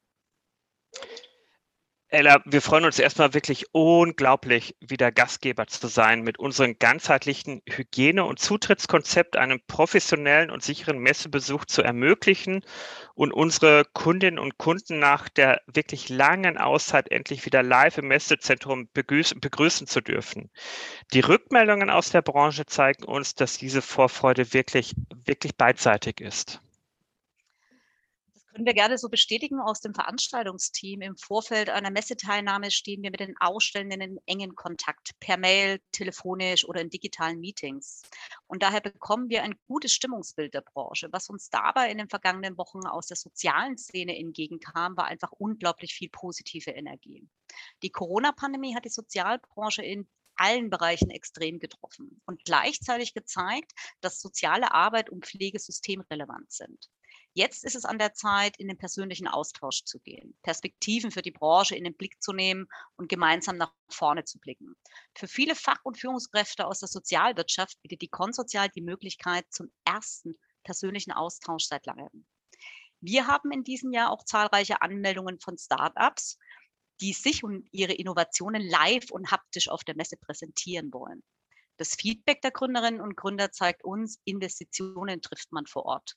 Ella, 2.08 2.40
wir 2.44 2.62
freuen 2.62 2.84
uns 2.84 3.00
erstmal 3.00 3.34
wirklich 3.34 3.66
unglaublich, 3.72 4.76
wieder 4.78 5.10
Gastgeber 5.10 5.66
zu 5.66 5.88
sein 5.88 6.22
mit 6.22 6.38
unserem 6.38 6.78
ganzheitlichen 6.78 7.62
Hygiene- 7.68 8.24
und 8.24 8.38
Zutrittskonzept, 8.38 9.36
einen 9.36 9.60
professionellen 9.66 10.52
und 10.52 10.62
sicheren 10.62 10.98
Messebesuch 10.98 11.64
zu 11.64 11.82
ermöglichen 11.82 12.64
und 13.14 13.32
unsere 13.32 13.84
Kundinnen 13.92 14.38
und 14.38 14.56
Kunden 14.56 15.00
nach 15.00 15.28
der 15.28 15.62
wirklich 15.66 16.08
langen 16.08 16.58
Auszeit 16.58 17.10
endlich 17.10 17.44
wieder 17.44 17.64
live 17.64 17.98
im 17.98 18.06
Messezentrum 18.06 18.88
begrüßen, 18.92 19.86
zu 19.88 20.00
dürfen. 20.00 20.48
Die 21.12 21.20
Rückmeldungen 21.20 21.90
aus 21.90 22.10
der 22.10 22.22
Branche 22.22 22.66
zeigen 22.66 23.02
uns, 23.02 23.34
dass 23.34 23.58
diese 23.58 23.82
Vorfreude 23.82 24.52
wirklich, 24.52 24.94
wirklich 25.24 25.56
beidseitig 25.56 26.20
ist. 26.20 26.60
Können 28.56 28.64
wir 28.64 28.72
gerne 28.72 28.96
so 28.96 29.10
bestätigen 29.10 29.60
aus 29.60 29.82
dem 29.82 29.92
Veranstaltungsteam. 29.92 31.02
Im 31.02 31.18
Vorfeld 31.18 31.68
einer 31.68 31.90
Messeteilnahme 31.90 32.70
stehen 32.70 33.02
wir 33.02 33.10
mit 33.10 33.20
den 33.20 33.36
Ausstellenden 33.38 34.00
in 34.00 34.18
engen 34.24 34.54
Kontakt, 34.54 35.10
per 35.20 35.36
Mail, 35.36 35.78
telefonisch 35.92 36.66
oder 36.66 36.80
in 36.80 36.88
digitalen 36.88 37.38
Meetings. 37.38 38.00
Und 38.46 38.62
daher 38.62 38.80
bekommen 38.80 39.28
wir 39.28 39.42
ein 39.42 39.56
gutes 39.66 39.92
Stimmungsbild 39.92 40.54
der 40.54 40.62
Branche. 40.62 41.08
Was 41.12 41.28
uns 41.28 41.50
dabei 41.50 41.90
in 41.90 41.98
den 41.98 42.08
vergangenen 42.08 42.56
Wochen 42.56 42.86
aus 42.86 43.08
der 43.08 43.18
sozialen 43.18 43.76
Szene 43.76 44.16
entgegenkam, 44.16 44.96
war 44.96 45.04
einfach 45.04 45.32
unglaublich 45.32 45.92
viel 45.92 46.08
positive 46.08 46.70
Energie. 46.70 47.28
Die 47.82 47.90
Corona-Pandemie 47.90 48.74
hat 48.74 48.86
die 48.86 48.88
Sozialbranche 48.88 49.82
in 49.82 50.08
allen 50.36 50.70
Bereichen 50.70 51.10
extrem 51.10 51.58
getroffen 51.58 52.22
und 52.24 52.42
gleichzeitig 52.46 53.12
gezeigt, 53.12 53.72
dass 54.00 54.18
soziale 54.18 54.72
Arbeit 54.72 55.10
und 55.10 55.26
Pflege 55.26 55.58
systemrelevant 55.58 56.50
sind. 56.50 56.88
Jetzt 57.36 57.64
ist 57.64 57.76
es 57.76 57.84
an 57.84 57.98
der 57.98 58.14
Zeit, 58.14 58.56
in 58.56 58.66
den 58.66 58.78
persönlichen 58.78 59.28
Austausch 59.28 59.84
zu 59.84 60.00
gehen, 60.00 60.34
Perspektiven 60.42 61.10
für 61.10 61.20
die 61.20 61.32
Branche 61.32 61.76
in 61.76 61.84
den 61.84 61.94
Blick 61.94 62.22
zu 62.22 62.32
nehmen 62.32 62.66
und 62.96 63.10
gemeinsam 63.10 63.58
nach 63.58 63.74
vorne 63.90 64.24
zu 64.24 64.38
blicken. 64.38 64.74
Für 65.14 65.28
viele 65.28 65.54
Fach- 65.54 65.84
und 65.84 65.98
Führungskräfte 65.98 66.66
aus 66.66 66.78
der 66.78 66.88
Sozialwirtschaft 66.88 67.78
bietet 67.82 68.00
die 68.00 68.08
Konsozial 68.08 68.70
die 68.70 68.80
Möglichkeit 68.80 69.44
zum 69.50 69.70
ersten 69.84 70.38
persönlichen 70.64 71.12
Austausch 71.12 71.66
seit 71.66 71.84
langem. 71.84 72.24
Wir 73.02 73.26
haben 73.26 73.52
in 73.52 73.64
diesem 73.64 73.92
Jahr 73.92 74.12
auch 74.12 74.24
zahlreiche 74.24 74.80
Anmeldungen 74.80 75.38
von 75.38 75.58
Startups, 75.58 76.38
die 77.02 77.12
sich 77.12 77.44
und 77.44 77.68
ihre 77.70 77.92
Innovationen 77.92 78.66
live 78.66 79.10
und 79.10 79.30
haptisch 79.30 79.68
auf 79.68 79.84
der 79.84 79.94
Messe 79.94 80.16
präsentieren 80.16 80.90
wollen. 80.90 81.22
Das 81.76 81.96
Feedback 81.96 82.40
der 82.40 82.52
Gründerinnen 82.52 83.02
und 83.02 83.14
Gründer 83.14 83.52
zeigt 83.52 83.84
uns, 83.84 84.22
Investitionen 84.24 85.20
trifft 85.20 85.52
man 85.52 85.66
vor 85.66 85.84
Ort. 85.84 86.16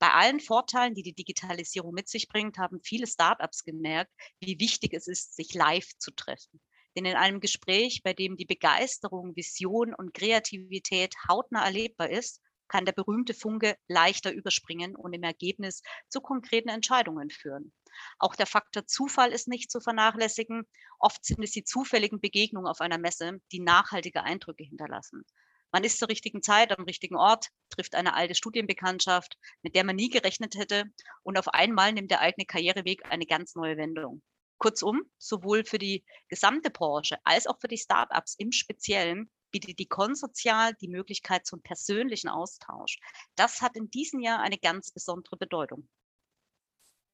Bei 0.00 0.12
allen 0.14 0.40
Vorteilen, 0.40 0.94
die 0.94 1.02
die 1.02 1.12
Digitalisierung 1.12 1.92
mit 1.92 2.08
sich 2.08 2.26
bringt, 2.26 2.56
haben 2.56 2.80
viele 2.82 3.06
Startups 3.06 3.64
gemerkt, 3.64 4.10
wie 4.40 4.58
wichtig 4.58 4.94
es 4.94 5.06
ist, 5.06 5.36
sich 5.36 5.52
live 5.52 5.90
zu 5.98 6.10
treffen. 6.10 6.60
Denn 6.96 7.04
in 7.04 7.16
einem 7.16 7.38
Gespräch, 7.38 8.02
bei 8.02 8.14
dem 8.14 8.36
die 8.36 8.46
Begeisterung, 8.46 9.36
Vision 9.36 9.94
und 9.94 10.14
Kreativität 10.14 11.14
hautnah 11.28 11.64
erlebbar 11.64 12.08
ist, 12.08 12.40
kann 12.66 12.86
der 12.86 12.92
berühmte 12.92 13.34
Funke 13.34 13.76
leichter 13.88 14.32
überspringen 14.32 14.96
und 14.96 15.12
im 15.12 15.22
Ergebnis 15.22 15.82
zu 16.08 16.22
konkreten 16.22 16.70
Entscheidungen 16.70 17.28
führen. 17.28 17.74
Auch 18.18 18.34
der 18.34 18.46
Faktor 18.46 18.86
Zufall 18.86 19.32
ist 19.32 19.48
nicht 19.48 19.70
zu 19.70 19.80
vernachlässigen. 19.80 20.66
Oft 20.98 21.24
sind 21.24 21.42
es 21.42 21.50
die 21.50 21.64
zufälligen 21.64 22.20
Begegnungen 22.20 22.68
auf 22.68 22.80
einer 22.80 22.98
Messe, 22.98 23.40
die 23.52 23.60
nachhaltige 23.60 24.22
Eindrücke 24.22 24.64
hinterlassen. 24.64 25.24
Man 25.72 25.84
ist 25.84 25.98
zur 25.98 26.08
richtigen 26.08 26.42
Zeit 26.42 26.76
am 26.76 26.84
richtigen 26.84 27.16
Ort, 27.16 27.48
trifft 27.68 27.94
eine 27.94 28.14
alte 28.14 28.34
Studienbekanntschaft, 28.34 29.38
mit 29.62 29.76
der 29.76 29.84
man 29.84 29.96
nie 29.96 30.08
gerechnet 30.08 30.56
hätte 30.56 30.84
und 31.22 31.38
auf 31.38 31.48
einmal 31.48 31.92
nimmt 31.92 32.10
der 32.10 32.20
eigene 32.20 32.44
Karriereweg 32.44 33.04
eine 33.10 33.24
ganz 33.24 33.54
neue 33.54 33.76
Wendung. 33.76 34.20
Kurzum, 34.58 35.02
sowohl 35.16 35.64
für 35.64 35.78
die 35.78 36.04
gesamte 36.28 36.70
Branche 36.70 37.18
als 37.24 37.46
auch 37.46 37.58
für 37.60 37.68
die 37.68 37.78
Startups 37.78 38.34
im 38.36 38.52
Speziellen 38.52 39.30
bietet 39.52 39.78
die 39.78 39.86
Konsozial 39.86 40.74
die 40.74 40.88
Möglichkeit 40.88 41.46
zum 41.46 41.62
persönlichen 41.62 42.28
Austausch. 42.28 42.98
Das 43.36 43.62
hat 43.62 43.76
in 43.76 43.90
diesem 43.90 44.20
Jahr 44.20 44.40
eine 44.40 44.58
ganz 44.58 44.90
besondere 44.90 45.36
Bedeutung. 45.36 45.88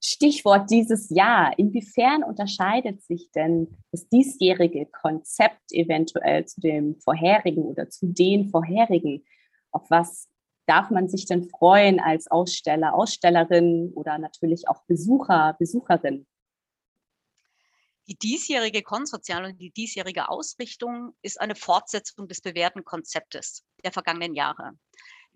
Stichwort 0.00 0.70
dieses 0.70 1.10
Jahr. 1.10 1.58
Inwiefern 1.58 2.22
unterscheidet 2.22 3.02
sich 3.02 3.30
denn 3.32 3.76
das 3.92 4.08
diesjährige 4.08 4.86
Konzept 4.86 5.72
eventuell 5.72 6.44
zu 6.46 6.60
dem 6.60 7.00
vorherigen 7.00 7.64
oder 7.64 7.88
zu 7.88 8.06
den 8.06 8.48
vorherigen? 8.48 9.24
Auf 9.70 9.90
was 9.90 10.28
darf 10.66 10.90
man 10.90 11.08
sich 11.08 11.26
denn 11.26 11.48
freuen 11.48 12.00
als 12.00 12.30
Aussteller, 12.30 12.94
Ausstellerin 12.94 13.92
oder 13.94 14.18
natürlich 14.18 14.68
auch 14.68 14.82
Besucher, 14.86 15.56
Besucherin? 15.58 16.26
Die 18.08 18.16
diesjährige 18.16 18.82
Konsortial 18.82 19.46
und 19.46 19.60
die 19.60 19.72
diesjährige 19.72 20.28
Ausrichtung 20.28 21.16
ist 21.22 21.40
eine 21.40 21.56
Fortsetzung 21.56 22.28
des 22.28 22.40
bewährten 22.40 22.84
Konzeptes 22.84 23.64
der 23.82 23.90
vergangenen 23.90 24.34
Jahre 24.36 24.78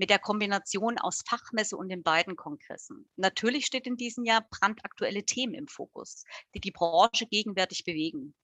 mit 0.00 0.08
der 0.08 0.18
Kombination 0.18 0.96
aus 0.96 1.22
Fachmesse 1.28 1.76
und 1.76 1.90
den 1.90 2.02
beiden 2.02 2.34
Kongressen. 2.34 3.06
Natürlich 3.16 3.66
steht 3.66 3.86
in 3.86 3.98
diesem 3.98 4.24
Jahr 4.24 4.46
brandaktuelle 4.48 5.26
Themen 5.26 5.52
im 5.52 5.68
Fokus, 5.68 6.24
die 6.54 6.60
die 6.60 6.70
Branche 6.70 7.26
gegenwärtig 7.26 7.84
bewegen. 7.84 8.34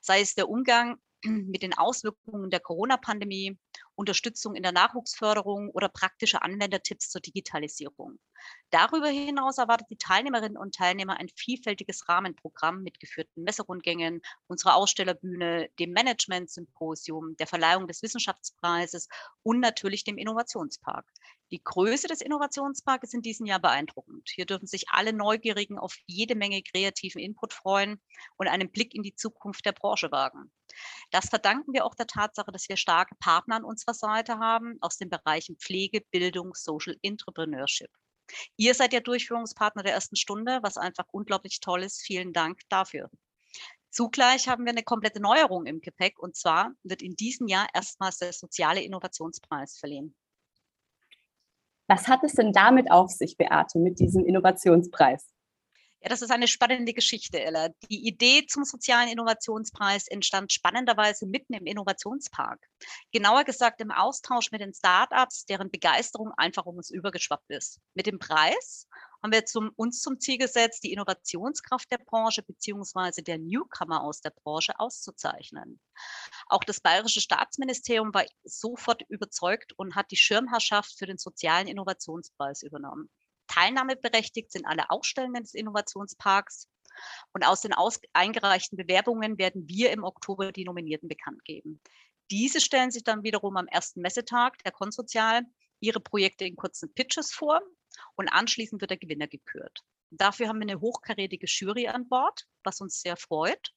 Sei 0.00 0.20
es 0.20 0.36
der 0.36 0.48
Umgang 0.48 0.98
mit 1.24 1.64
den 1.64 1.76
Auswirkungen 1.76 2.50
der 2.50 2.60
Corona-Pandemie, 2.60 3.58
Unterstützung 3.96 4.54
in 4.54 4.62
der 4.62 4.70
Nachwuchsförderung 4.70 5.70
oder 5.70 5.88
praktische 5.88 6.40
Anwendertipps 6.40 7.10
zur 7.10 7.20
Digitalisierung. 7.20 8.20
Darüber 8.70 9.08
hinaus 9.08 9.58
erwartet 9.58 9.88
die 9.90 9.98
Teilnehmerinnen 9.98 10.56
und 10.56 10.74
Teilnehmer 10.74 11.18
ein 11.18 11.28
vielfältiges 11.28 12.08
Rahmenprogramm 12.08 12.82
mit 12.82 12.98
geführten 13.00 13.42
Messerundgängen, 13.42 14.22
unserer 14.46 14.76
Ausstellerbühne, 14.76 15.68
dem 15.78 15.92
Management-Symposium, 15.92 17.36
der 17.36 17.46
Verleihung 17.46 17.86
des 17.86 18.02
Wissenschaftspreises 18.02 19.08
und 19.42 19.60
natürlich 19.60 20.04
dem 20.04 20.16
Innovationspark. 20.16 21.04
Die 21.50 21.62
Größe 21.62 22.08
des 22.08 22.22
Innovationsparks 22.22 23.08
ist 23.08 23.14
in 23.14 23.20
diesem 23.20 23.44
Jahr 23.44 23.60
beeindruckend. 23.60 24.30
Hier 24.34 24.46
dürfen 24.46 24.66
sich 24.66 24.88
alle 24.88 25.12
Neugierigen 25.12 25.78
auf 25.78 25.94
jede 26.06 26.34
Menge 26.34 26.62
kreativen 26.62 27.20
Input 27.20 27.52
freuen 27.52 28.00
und 28.36 28.48
einen 28.48 28.72
Blick 28.72 28.94
in 28.94 29.02
die 29.02 29.14
Zukunft 29.14 29.66
der 29.66 29.72
Branche 29.72 30.10
wagen. 30.10 30.50
Das 31.10 31.28
verdanken 31.28 31.74
wir 31.74 31.84
auch 31.84 31.94
der 31.94 32.06
Tatsache, 32.06 32.52
dass 32.52 32.70
wir 32.70 32.78
starke 32.78 33.14
Partner 33.16 33.56
an 33.56 33.64
unserer 33.64 33.92
Seite 33.92 34.38
haben 34.38 34.78
aus 34.80 34.96
den 34.96 35.10
Bereichen 35.10 35.58
Pflege, 35.58 36.00
Bildung, 36.10 36.54
Social 36.54 36.96
Entrepreneurship. 37.02 37.90
Ihr 38.56 38.74
seid 38.74 38.92
der 38.92 39.00
Durchführungspartner 39.00 39.82
der 39.82 39.94
ersten 39.94 40.16
Stunde, 40.16 40.60
was 40.62 40.76
einfach 40.76 41.06
unglaublich 41.10 41.60
toll 41.60 41.82
ist. 41.82 42.02
Vielen 42.02 42.32
Dank 42.32 42.60
dafür. 42.68 43.10
Zugleich 43.90 44.48
haben 44.48 44.64
wir 44.64 44.72
eine 44.72 44.82
komplette 44.82 45.20
Neuerung 45.20 45.66
im 45.66 45.80
Gepäck 45.80 46.18
und 46.18 46.34
zwar 46.34 46.72
wird 46.82 47.02
in 47.02 47.14
diesem 47.14 47.46
Jahr 47.46 47.66
erstmals 47.74 48.18
der 48.18 48.32
soziale 48.32 48.82
Innovationspreis 48.82 49.76
verliehen. 49.78 50.14
Was 51.88 52.08
hat 52.08 52.24
es 52.24 52.32
denn 52.32 52.52
damit 52.52 52.90
auf 52.90 53.10
sich, 53.10 53.36
Beate, 53.36 53.78
mit 53.78 53.98
diesem 53.98 54.24
Innovationspreis? 54.24 55.31
Ja, 56.02 56.08
das 56.08 56.20
ist 56.20 56.32
eine 56.32 56.48
spannende 56.48 56.92
Geschichte, 56.94 57.40
Ella. 57.40 57.68
Die 57.88 58.08
Idee 58.08 58.44
zum 58.48 58.64
sozialen 58.64 59.08
Innovationspreis 59.08 60.08
entstand 60.08 60.52
spannenderweise 60.52 61.26
mitten 61.26 61.54
im 61.54 61.64
Innovationspark. 61.64 62.58
Genauer 63.12 63.44
gesagt 63.44 63.80
im 63.80 63.92
Austausch 63.92 64.50
mit 64.50 64.60
den 64.60 64.74
Startups, 64.74 65.44
deren 65.44 65.70
Begeisterung 65.70 66.32
einfach 66.36 66.66
um 66.66 66.76
uns 66.76 66.90
übergeschwappt 66.90 67.48
ist. 67.50 67.78
Mit 67.94 68.06
dem 68.06 68.18
Preis 68.18 68.88
haben 69.22 69.32
wir 69.32 69.46
zum, 69.46 69.70
uns 69.76 70.00
zum 70.00 70.18
Ziel 70.18 70.38
gesetzt, 70.38 70.82
die 70.82 70.92
Innovationskraft 70.92 71.88
der 71.92 71.98
Branche 71.98 72.42
beziehungsweise 72.42 73.22
der 73.22 73.38
Newcomer 73.38 74.02
aus 74.02 74.20
der 74.20 74.30
Branche 74.30 74.80
auszuzeichnen. 74.80 75.80
Auch 76.48 76.64
das 76.64 76.80
Bayerische 76.80 77.20
Staatsministerium 77.20 78.12
war 78.12 78.24
sofort 78.42 79.02
überzeugt 79.08 79.72
und 79.76 79.94
hat 79.94 80.10
die 80.10 80.16
Schirmherrschaft 80.16 80.98
für 80.98 81.06
den 81.06 81.18
sozialen 81.18 81.68
Innovationspreis 81.68 82.62
übernommen. 82.62 83.08
Teilnahmeberechtigt 83.52 84.50
sind 84.50 84.66
alle 84.66 84.90
Ausstellenden 84.90 85.42
des 85.42 85.54
Innovationsparks. 85.54 86.68
Und 87.32 87.46
aus 87.46 87.62
den 87.62 87.72
aus 87.72 88.00
eingereichten 88.12 88.76
Bewerbungen 88.76 89.38
werden 89.38 89.68
wir 89.68 89.90
im 89.90 90.04
Oktober 90.04 90.52
die 90.52 90.64
Nominierten 90.64 91.08
bekannt 91.08 91.44
geben. 91.44 91.80
Diese 92.30 92.60
stellen 92.60 92.90
sich 92.90 93.04
dann 93.04 93.22
wiederum 93.22 93.56
am 93.56 93.66
ersten 93.66 94.00
Messetag 94.00 94.62
der 94.64 94.72
Konsozial 94.72 95.42
ihre 95.80 96.00
Projekte 96.00 96.44
in 96.44 96.56
kurzen 96.56 96.92
Pitches 96.94 97.32
vor 97.32 97.60
und 98.14 98.28
anschließend 98.28 98.80
wird 98.80 98.90
der 98.90 98.98
Gewinner 98.98 99.26
gekürt. 99.26 99.80
Dafür 100.10 100.48
haben 100.48 100.58
wir 100.58 100.68
eine 100.68 100.80
hochkarätige 100.80 101.46
Jury 101.46 101.88
an 101.88 102.08
Bord, 102.08 102.46
was 102.64 102.80
uns 102.80 103.00
sehr 103.00 103.16
freut. 103.16 103.72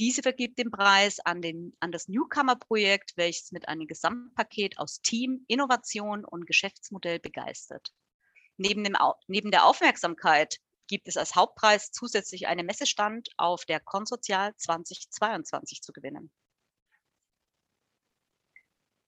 Diese 0.00 0.22
vergibt 0.22 0.58
den 0.58 0.70
Preis 0.70 1.20
an, 1.20 1.42
den, 1.42 1.76
an 1.80 1.92
das 1.92 2.08
Newcomer-Projekt, 2.08 3.16
welches 3.16 3.52
mit 3.52 3.68
einem 3.68 3.86
Gesamtpaket 3.86 4.78
aus 4.78 5.00
Team, 5.00 5.44
Innovation 5.46 6.24
und 6.24 6.46
Geschäftsmodell 6.46 7.20
begeistert. 7.20 7.92
Neben, 8.62 8.84
dem, 8.84 8.94
neben 9.26 9.50
der 9.50 9.64
Aufmerksamkeit 9.64 10.58
gibt 10.86 11.08
es 11.08 11.16
als 11.16 11.34
Hauptpreis 11.34 11.92
zusätzlich 11.92 12.46
einen 12.46 12.66
Messestand 12.66 13.30
auf 13.38 13.64
der 13.64 13.80
Konsozial 13.80 14.54
2022 14.54 15.80
zu 15.80 15.94
gewinnen. 15.94 16.30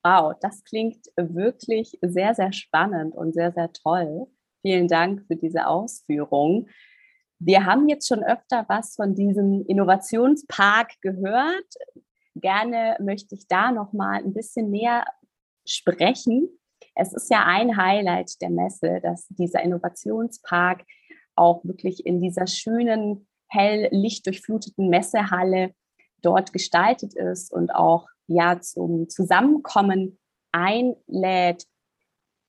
Wow, 0.02 0.32
das 0.40 0.64
klingt 0.64 1.06
wirklich 1.16 1.98
sehr, 2.00 2.34
sehr 2.34 2.54
spannend 2.54 3.14
und 3.14 3.34
sehr, 3.34 3.52
sehr 3.52 3.70
toll. 3.74 4.26
Vielen 4.62 4.88
Dank 4.88 5.26
für 5.26 5.36
diese 5.36 5.66
Ausführung. 5.66 6.70
Wir 7.38 7.66
haben 7.66 7.90
jetzt 7.90 8.08
schon 8.08 8.24
öfter 8.24 8.64
was 8.70 8.94
von 8.94 9.14
diesem 9.14 9.66
Innovationspark 9.66 10.98
gehört. 11.02 11.74
Gerne 12.36 12.96
möchte 13.00 13.34
ich 13.34 13.48
da 13.48 13.70
noch 13.70 13.92
mal 13.92 14.14
ein 14.14 14.32
bisschen 14.32 14.70
näher 14.70 15.04
sprechen. 15.66 16.48
Es 16.94 17.12
ist 17.12 17.30
ja 17.30 17.44
ein 17.46 17.76
Highlight 17.76 18.40
der 18.42 18.50
Messe, 18.50 19.00
dass 19.02 19.26
dieser 19.28 19.62
Innovationspark 19.62 20.84
auch 21.34 21.64
wirklich 21.64 22.04
in 22.04 22.20
dieser 22.20 22.46
schönen, 22.46 23.26
hell 23.48 23.88
lichtdurchfluteten 23.90 24.88
Messehalle 24.88 25.74
dort 26.22 26.52
gestaltet 26.52 27.14
ist 27.14 27.52
und 27.52 27.74
auch 27.74 28.08
ja 28.26 28.60
zum 28.60 29.08
Zusammenkommen 29.08 30.18
einlädt. 30.52 31.64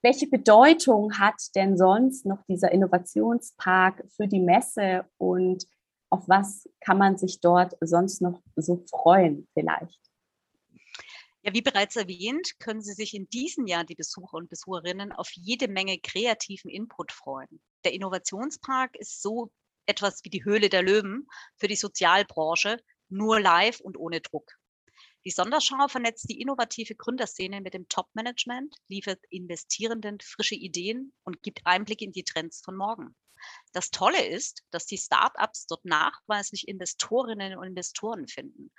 Welche 0.01 0.27
Bedeutung 0.27 1.17
hat 1.17 1.35
denn 1.55 1.77
sonst 1.77 2.25
noch 2.25 2.43
dieser 2.47 2.71
Innovationspark 2.71 4.03
für 4.15 4.27
die 4.27 4.41
Messe 4.41 5.05
und 5.17 5.65
auf 6.09 6.27
was 6.27 6.69
kann 6.81 6.97
man 6.97 7.17
sich 7.17 7.39
dort 7.41 7.75
sonst 7.81 8.21
noch 8.21 8.41
so 8.55 8.83
freuen 8.89 9.47
vielleicht? 9.53 9.99
Ja, 11.45 11.53
wie 11.53 11.61
bereits 11.61 11.97
erwähnt, 11.97 12.57
können 12.59 12.81
Sie 12.81 12.93
sich 12.93 13.13
in 13.13 13.29
diesem 13.29 13.67
Jahr 13.67 13.83
die 13.83 13.95
Besucher 13.95 14.37
und 14.37 14.49
Besucherinnen 14.49 15.11
auf 15.11 15.29
jede 15.33 15.67
Menge 15.67 15.99
kreativen 15.99 16.71
Input 16.71 17.11
freuen. 17.11 17.61
Der 17.83 17.93
Innovationspark 17.93 18.95
ist 18.95 19.21
so 19.21 19.51
etwas 19.85 20.23
wie 20.23 20.29
die 20.29 20.45
Höhle 20.45 20.69
der 20.69 20.83
Löwen 20.83 21.27
für 21.57 21.67
die 21.67 21.75
Sozialbranche, 21.75 22.77
nur 23.09 23.41
live 23.41 23.81
und 23.81 23.97
ohne 23.97 24.21
Druck. 24.21 24.53
Die 25.25 25.31
Sonderschau 25.31 25.89
vernetzt 25.89 26.29
die 26.29 26.39
innovative 26.39 26.95
Gründerszene 26.95 27.59
mit 27.59 27.73
dem 27.73 27.89
Top-Management, 27.89 28.77
liefert 28.87 29.19
Investierenden 29.29 30.19
frische 30.21 30.55
Ideen 30.55 31.11
und 31.25 31.41
gibt 31.41 31.65
Einblick 31.65 32.01
in 32.01 32.13
die 32.13 32.23
Trends 32.23 32.61
von 32.61 32.77
morgen. 32.77 33.17
Das 33.73 33.89
Tolle 33.91 34.25
ist, 34.25 34.63
dass 34.71 34.85
die 34.85 34.97
Startups 34.97 35.65
dort 35.65 35.83
nachweislich 35.83 36.69
Investorinnen 36.69 37.57
und 37.57 37.67
Investoren 37.67 38.27
finden. 38.29 38.71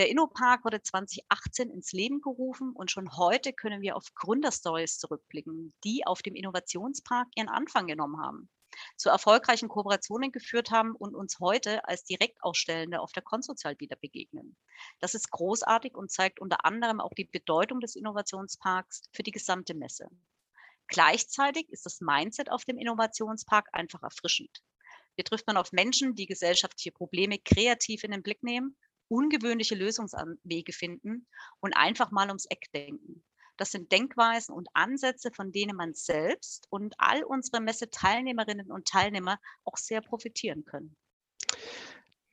Der 0.00 0.08
InnoPark 0.08 0.64
wurde 0.64 0.80
2018 0.80 1.68
ins 1.68 1.92
Leben 1.92 2.22
gerufen 2.22 2.72
und 2.72 2.90
schon 2.90 3.18
heute 3.18 3.52
können 3.52 3.82
wir 3.82 3.96
auf 3.96 4.14
Gründerstories 4.14 4.98
zurückblicken, 4.98 5.74
die 5.84 6.06
auf 6.06 6.22
dem 6.22 6.34
Innovationspark 6.34 7.28
ihren 7.36 7.50
Anfang 7.50 7.86
genommen 7.86 8.18
haben, 8.18 8.48
zu 8.96 9.10
erfolgreichen 9.10 9.68
Kooperationen 9.68 10.32
geführt 10.32 10.70
haben 10.70 10.96
und 10.96 11.14
uns 11.14 11.38
heute 11.38 11.86
als 11.86 12.02
Direktausstellende 12.04 12.98
auf 12.98 13.12
der 13.12 13.22
Konsozial 13.22 13.78
wieder 13.78 13.96
begegnen. 13.96 14.56
Das 15.00 15.14
ist 15.14 15.30
großartig 15.32 15.94
und 15.94 16.10
zeigt 16.10 16.40
unter 16.40 16.64
anderem 16.64 17.02
auch 17.02 17.12
die 17.12 17.26
Bedeutung 17.26 17.80
des 17.80 17.94
Innovationsparks 17.94 19.02
für 19.12 19.22
die 19.22 19.32
gesamte 19.32 19.74
Messe. 19.74 20.08
Gleichzeitig 20.88 21.68
ist 21.68 21.84
das 21.84 22.00
Mindset 22.00 22.50
auf 22.50 22.64
dem 22.64 22.78
Innovationspark 22.78 23.68
einfach 23.72 24.02
erfrischend. 24.02 24.62
Hier 25.16 25.24
trifft 25.26 25.46
man 25.46 25.58
auf 25.58 25.72
Menschen, 25.72 26.14
die 26.14 26.24
gesellschaftliche 26.24 26.90
Probleme 26.90 27.38
kreativ 27.38 28.02
in 28.02 28.12
den 28.12 28.22
Blick 28.22 28.42
nehmen 28.42 28.78
ungewöhnliche 29.10 29.74
Lösungswege 29.74 30.72
finden 30.72 31.26
und 31.60 31.76
einfach 31.76 32.10
mal 32.10 32.28
ums 32.28 32.46
Eck 32.46 32.70
denken. 32.72 33.24
Das 33.56 33.72
sind 33.72 33.92
Denkweisen 33.92 34.54
und 34.54 34.68
Ansätze, 34.72 35.30
von 35.32 35.52
denen 35.52 35.76
man 35.76 35.92
selbst 35.92 36.66
und 36.70 36.94
all 36.98 37.22
unsere 37.24 37.60
Messe-Teilnehmerinnen 37.60 38.70
und 38.72 38.88
Teilnehmer 38.88 39.38
auch 39.64 39.76
sehr 39.76 40.00
profitieren 40.00 40.64
können. 40.64 40.96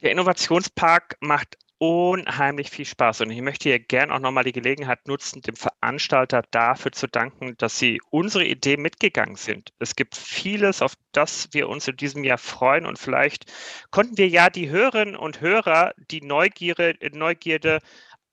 Der 0.01 0.11
Innovationspark 0.11 1.17
macht 1.19 1.57
unheimlich 1.79 2.69
viel 2.69 2.85
Spaß. 2.85 3.21
Und 3.21 3.29
ich 3.29 3.41
möchte 3.41 3.69
hier 3.69 3.79
gerne 3.79 4.13
auch 4.13 4.19
nochmal 4.19 4.43
die 4.43 4.51
Gelegenheit 4.51 5.07
nutzen, 5.07 5.41
dem 5.41 5.55
Veranstalter 5.55 6.43
dafür 6.51 6.91
zu 6.91 7.07
danken, 7.07 7.55
dass 7.57 7.77
sie 7.77 8.01
unsere 8.09 8.45
Idee 8.45 8.77
mitgegangen 8.77 9.35
sind. 9.35 9.73
Es 9.79 9.95
gibt 9.95 10.15
vieles, 10.15 10.81
auf 10.81 10.93
das 11.11 11.49
wir 11.53 11.69
uns 11.69 11.87
in 11.87 11.97
diesem 11.97 12.23
Jahr 12.23 12.37
freuen. 12.37 12.85
Und 12.85 12.97
vielleicht 12.97 13.51
konnten 13.91 14.17
wir 14.17 14.27
ja 14.27 14.49
die 14.49 14.69
Hörerinnen 14.69 15.15
und 15.15 15.41
Hörer 15.41 15.93
die 16.11 16.21
Neugierde, 16.21 16.97
Neugierde 17.13 17.79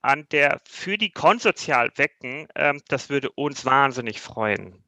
an 0.01 0.27
der 0.33 0.61
für 0.65 0.99
die 0.99 1.11
Konsozial 1.11 1.91
wecken. 1.97 2.49
Ähm, 2.55 2.81
das 2.89 3.09
würde 3.11 3.31
uns 3.31 3.65
wahnsinnig 3.65 4.21
freuen. 4.21 4.85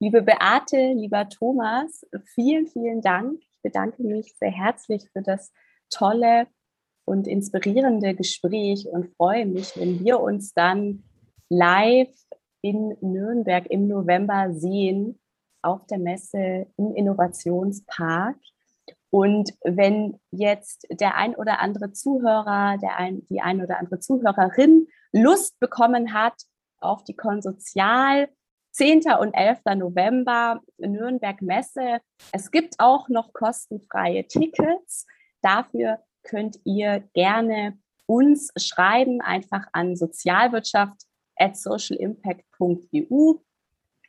Liebe 0.00 0.22
Beate, 0.22 0.92
lieber 0.94 1.28
Thomas, 1.28 2.04
vielen, 2.34 2.66
vielen 2.66 3.00
Dank. 3.00 3.40
Ich 3.40 3.62
bedanke 3.62 4.02
mich 4.02 4.34
sehr 4.36 4.50
herzlich 4.50 5.08
für 5.12 5.22
das 5.22 5.52
tolle 5.88 6.46
und 7.04 7.26
inspirierende 7.26 8.14
Gespräch 8.14 8.86
und 8.86 9.14
freue 9.16 9.46
mich, 9.46 9.76
wenn 9.76 10.00
wir 10.00 10.20
uns 10.20 10.52
dann 10.54 11.04
live 11.48 12.14
in 12.62 12.96
Nürnberg 13.00 13.66
im 13.66 13.88
November 13.88 14.52
sehen 14.52 15.20
auf 15.62 15.86
der 15.86 15.98
Messe 15.98 16.66
im 16.76 16.94
Innovationspark. 16.94 18.36
Und 19.10 19.54
wenn 19.62 20.18
jetzt 20.30 20.86
der 20.90 21.16
ein 21.16 21.36
oder 21.36 21.60
andere 21.60 21.92
Zuhörer, 21.92 22.78
der 22.78 22.96
ein, 22.96 23.24
die 23.26 23.40
ein 23.40 23.62
oder 23.62 23.78
andere 23.78 24.00
Zuhörerin 24.00 24.88
Lust 25.12 25.58
bekommen 25.60 26.12
hat 26.12 26.34
auf 26.78 27.04
die 27.04 27.14
Konsozial, 27.14 28.28
10. 28.72 29.02
und 29.20 29.34
11. 29.34 29.60
November 29.76 30.60
Nürnberg 30.78 31.40
Messe. 31.42 32.00
Es 32.32 32.50
gibt 32.50 32.74
auch 32.78 33.08
noch 33.08 33.32
kostenfreie 33.32 34.26
Tickets. 34.26 35.06
Dafür 35.42 36.00
könnt 36.24 36.58
ihr 36.64 37.08
gerne 37.14 37.78
uns 38.06 38.50
schreiben, 38.56 39.20
einfach 39.20 39.66
an 39.72 39.96
sozialwirtschaft 39.96 41.02
at 41.36 41.56
socialimpact.eu 41.56 43.34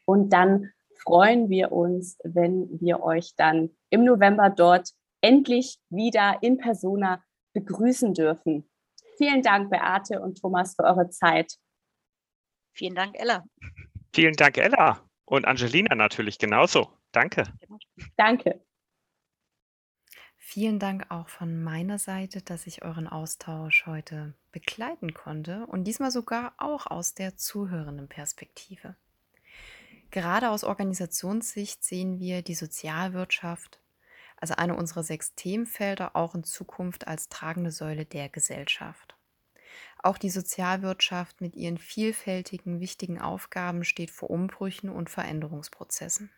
und 0.05 0.29
dann 0.31 0.71
freuen 1.03 1.49
wir 1.49 1.71
uns, 1.71 2.17
wenn 2.23 2.79
wir 2.79 3.01
euch 3.03 3.33
dann 3.35 3.69
im 3.89 4.03
November 4.03 4.49
dort 4.49 4.89
endlich 5.21 5.77
wieder 5.89 6.37
in 6.41 6.57
persona 6.57 7.23
begrüßen 7.53 8.13
dürfen. 8.13 8.69
Vielen 9.17 9.41
Dank, 9.41 9.69
Beate 9.69 10.21
und 10.21 10.39
Thomas, 10.39 10.75
für 10.75 10.83
eure 10.83 11.09
Zeit. 11.09 11.53
Vielen 12.73 12.95
Dank, 12.95 13.17
Ella. 13.17 13.45
Vielen 14.13 14.35
Dank, 14.35 14.57
Ella. 14.57 14.99
Und 15.25 15.45
Angelina 15.45 15.95
natürlich 15.95 16.37
genauso. 16.37 16.89
Danke. 17.11 17.43
Danke. 18.17 18.61
Vielen 20.47 20.77
Dank 20.77 21.07
auch 21.09 21.27
von 21.27 21.63
meiner 21.63 21.97
Seite, 21.97 22.39
dass 22.39 22.67
ich 22.67 22.83
euren 22.83 23.07
Austausch 23.07 23.87
heute 23.87 24.35
begleiten 24.51 25.15
konnte 25.15 25.65
und 25.65 25.85
diesmal 25.85 26.11
sogar 26.11 26.53
auch 26.59 26.85
aus 26.85 27.15
der 27.15 27.35
zuhörenden 27.35 28.07
Perspektive. 28.07 28.95
Gerade 30.11 30.51
aus 30.51 30.63
Organisationssicht 30.63 31.83
sehen 31.83 32.19
wir 32.19 32.43
die 32.43 32.53
Sozialwirtschaft, 32.53 33.81
also 34.37 34.53
eine 34.53 34.75
unserer 34.75 35.01
sechs 35.01 35.33
Themenfelder, 35.33 36.15
auch 36.15 36.35
in 36.35 36.43
Zukunft 36.43 37.07
als 37.07 37.27
tragende 37.27 37.71
Säule 37.71 38.05
der 38.05 38.29
Gesellschaft. 38.29 39.17
Auch 40.03 40.19
die 40.19 40.29
Sozialwirtschaft 40.29 41.41
mit 41.41 41.55
ihren 41.55 41.79
vielfältigen, 41.79 42.79
wichtigen 42.79 43.19
Aufgaben 43.19 43.83
steht 43.83 44.11
vor 44.11 44.29
Umbrüchen 44.29 44.91
und 44.91 45.09
Veränderungsprozessen. 45.09 46.29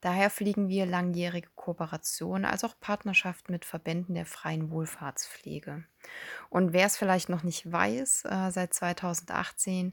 Daher 0.00 0.30
fliegen 0.30 0.68
wir 0.68 0.86
langjährige 0.86 1.48
Kooperationen 1.56 2.44
als 2.44 2.62
auch 2.62 2.78
Partnerschaften 2.78 3.52
mit 3.52 3.64
Verbänden 3.64 4.14
der 4.14 4.26
freien 4.26 4.70
Wohlfahrtspflege. 4.70 5.84
Und 6.50 6.72
wer 6.72 6.86
es 6.86 6.96
vielleicht 6.96 7.28
noch 7.28 7.42
nicht 7.42 7.70
weiß, 7.70 8.24
äh, 8.26 8.50
seit 8.50 8.74
2018 8.74 9.92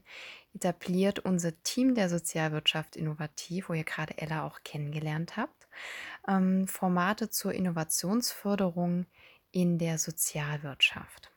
etabliert 0.54 1.18
unser 1.18 1.60
Team 1.62 1.94
der 1.94 2.08
Sozialwirtschaft 2.08 2.94
innovativ, 2.94 3.68
wo 3.68 3.72
ihr 3.72 3.84
gerade 3.84 4.16
Ella 4.18 4.46
auch 4.46 4.60
kennengelernt 4.62 5.36
habt, 5.36 5.66
ähm, 6.28 6.68
Formate 6.68 7.28
zur 7.28 7.52
Innovationsförderung 7.52 9.06
in 9.50 9.78
der 9.78 9.98
Sozialwirtschaft. 9.98 11.32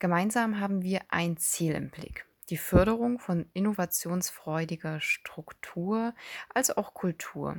Gemeinsam 0.00 0.58
haben 0.58 0.82
wir 0.82 1.00
ein 1.08 1.36
Ziel 1.36 1.74
im 1.74 1.90
Blick 1.90 2.26
die 2.50 2.56
Förderung 2.56 3.18
von 3.18 3.46
innovationsfreudiger 3.54 5.00
Struktur 5.00 6.14
als 6.52 6.76
auch 6.76 6.94
Kultur. 6.94 7.56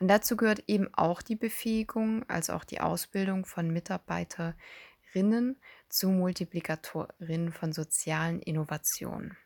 Und 0.00 0.08
dazu 0.08 0.36
gehört 0.36 0.64
eben 0.66 0.92
auch 0.94 1.22
die 1.22 1.36
Befähigung 1.36 2.28
als 2.28 2.50
auch 2.50 2.64
die 2.64 2.80
Ausbildung 2.80 3.44
von 3.44 3.70
Mitarbeiterinnen 3.70 5.60
zu 5.88 6.08
Multiplikatorinnen 6.08 7.52
von 7.52 7.72
sozialen 7.72 8.40
Innovationen. 8.40 9.36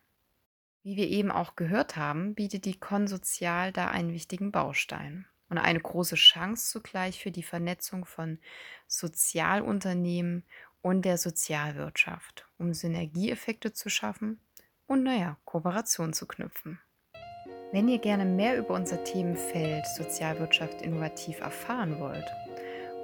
Wie 0.83 0.97
wir 0.97 1.09
eben 1.09 1.33
auch 1.33 1.57
gehört 1.57 1.97
haben, 1.97 2.35
bietet 2.35 2.65
die 2.65 2.79
Konsozial 2.79 3.73
da 3.73 3.89
einen 3.89 4.13
wichtigen 4.13 4.53
Baustein 4.53 5.27
und 5.49 5.59
eine 5.59 5.81
große 5.81 6.15
Chance 6.15 6.71
zugleich 6.71 7.21
für 7.21 7.33
die 7.33 7.43
Vernetzung 7.43 8.05
von 8.05 8.39
Sozialunternehmen 8.87 10.45
und 10.83 11.05
der 11.05 11.19
Sozialwirtschaft, 11.19 12.47
um 12.59 12.73
Synergieeffekte 12.73 13.73
zu 13.73 13.91
schaffen 13.91 14.41
und 14.87 15.03
naja, 15.03 15.39
Kooperation 15.45 16.13
zu 16.13 16.27
knüpfen. 16.27 16.79
Wenn 17.73 17.89
ihr 17.89 17.99
gerne 17.99 18.25
mehr 18.25 18.57
über 18.59 18.75
unser 18.75 19.03
Themenfeld 19.05 19.85
Sozialwirtschaft 19.97 20.83
innovativ 20.83 21.41
erfahren 21.41 21.99
wollt 21.99 22.27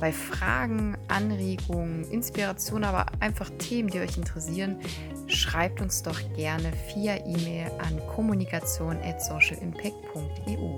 Bei 0.00 0.12
Fragen, 0.12 0.96
Anregungen, 1.08 2.04
Inspirationen, 2.10 2.84
aber 2.84 3.04
einfach 3.20 3.50
Themen, 3.58 3.90
die 3.90 4.00
euch 4.00 4.16
interessieren, 4.16 4.80
schreibt 5.26 5.80
uns 5.80 6.02
doch 6.02 6.20
gerne 6.36 6.70
via 6.94 7.16
E-Mail 7.16 7.70
an 7.78 7.98
kommunikation@socialimpact.eu. 8.14 10.76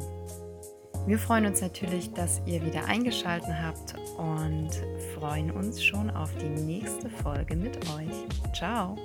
Wir 1.06 1.18
freuen 1.18 1.46
uns 1.46 1.60
natürlich, 1.60 2.12
dass 2.14 2.40
ihr 2.46 2.64
wieder 2.64 2.86
eingeschaltet 2.86 3.54
habt 3.62 3.94
und 4.18 4.70
freuen 5.14 5.52
uns 5.52 5.80
schon 5.82 6.10
auf 6.10 6.34
die 6.36 6.48
nächste 6.48 7.08
Folge 7.08 7.54
mit 7.54 7.76
euch. 7.90 8.26
Ciao! 8.52 8.96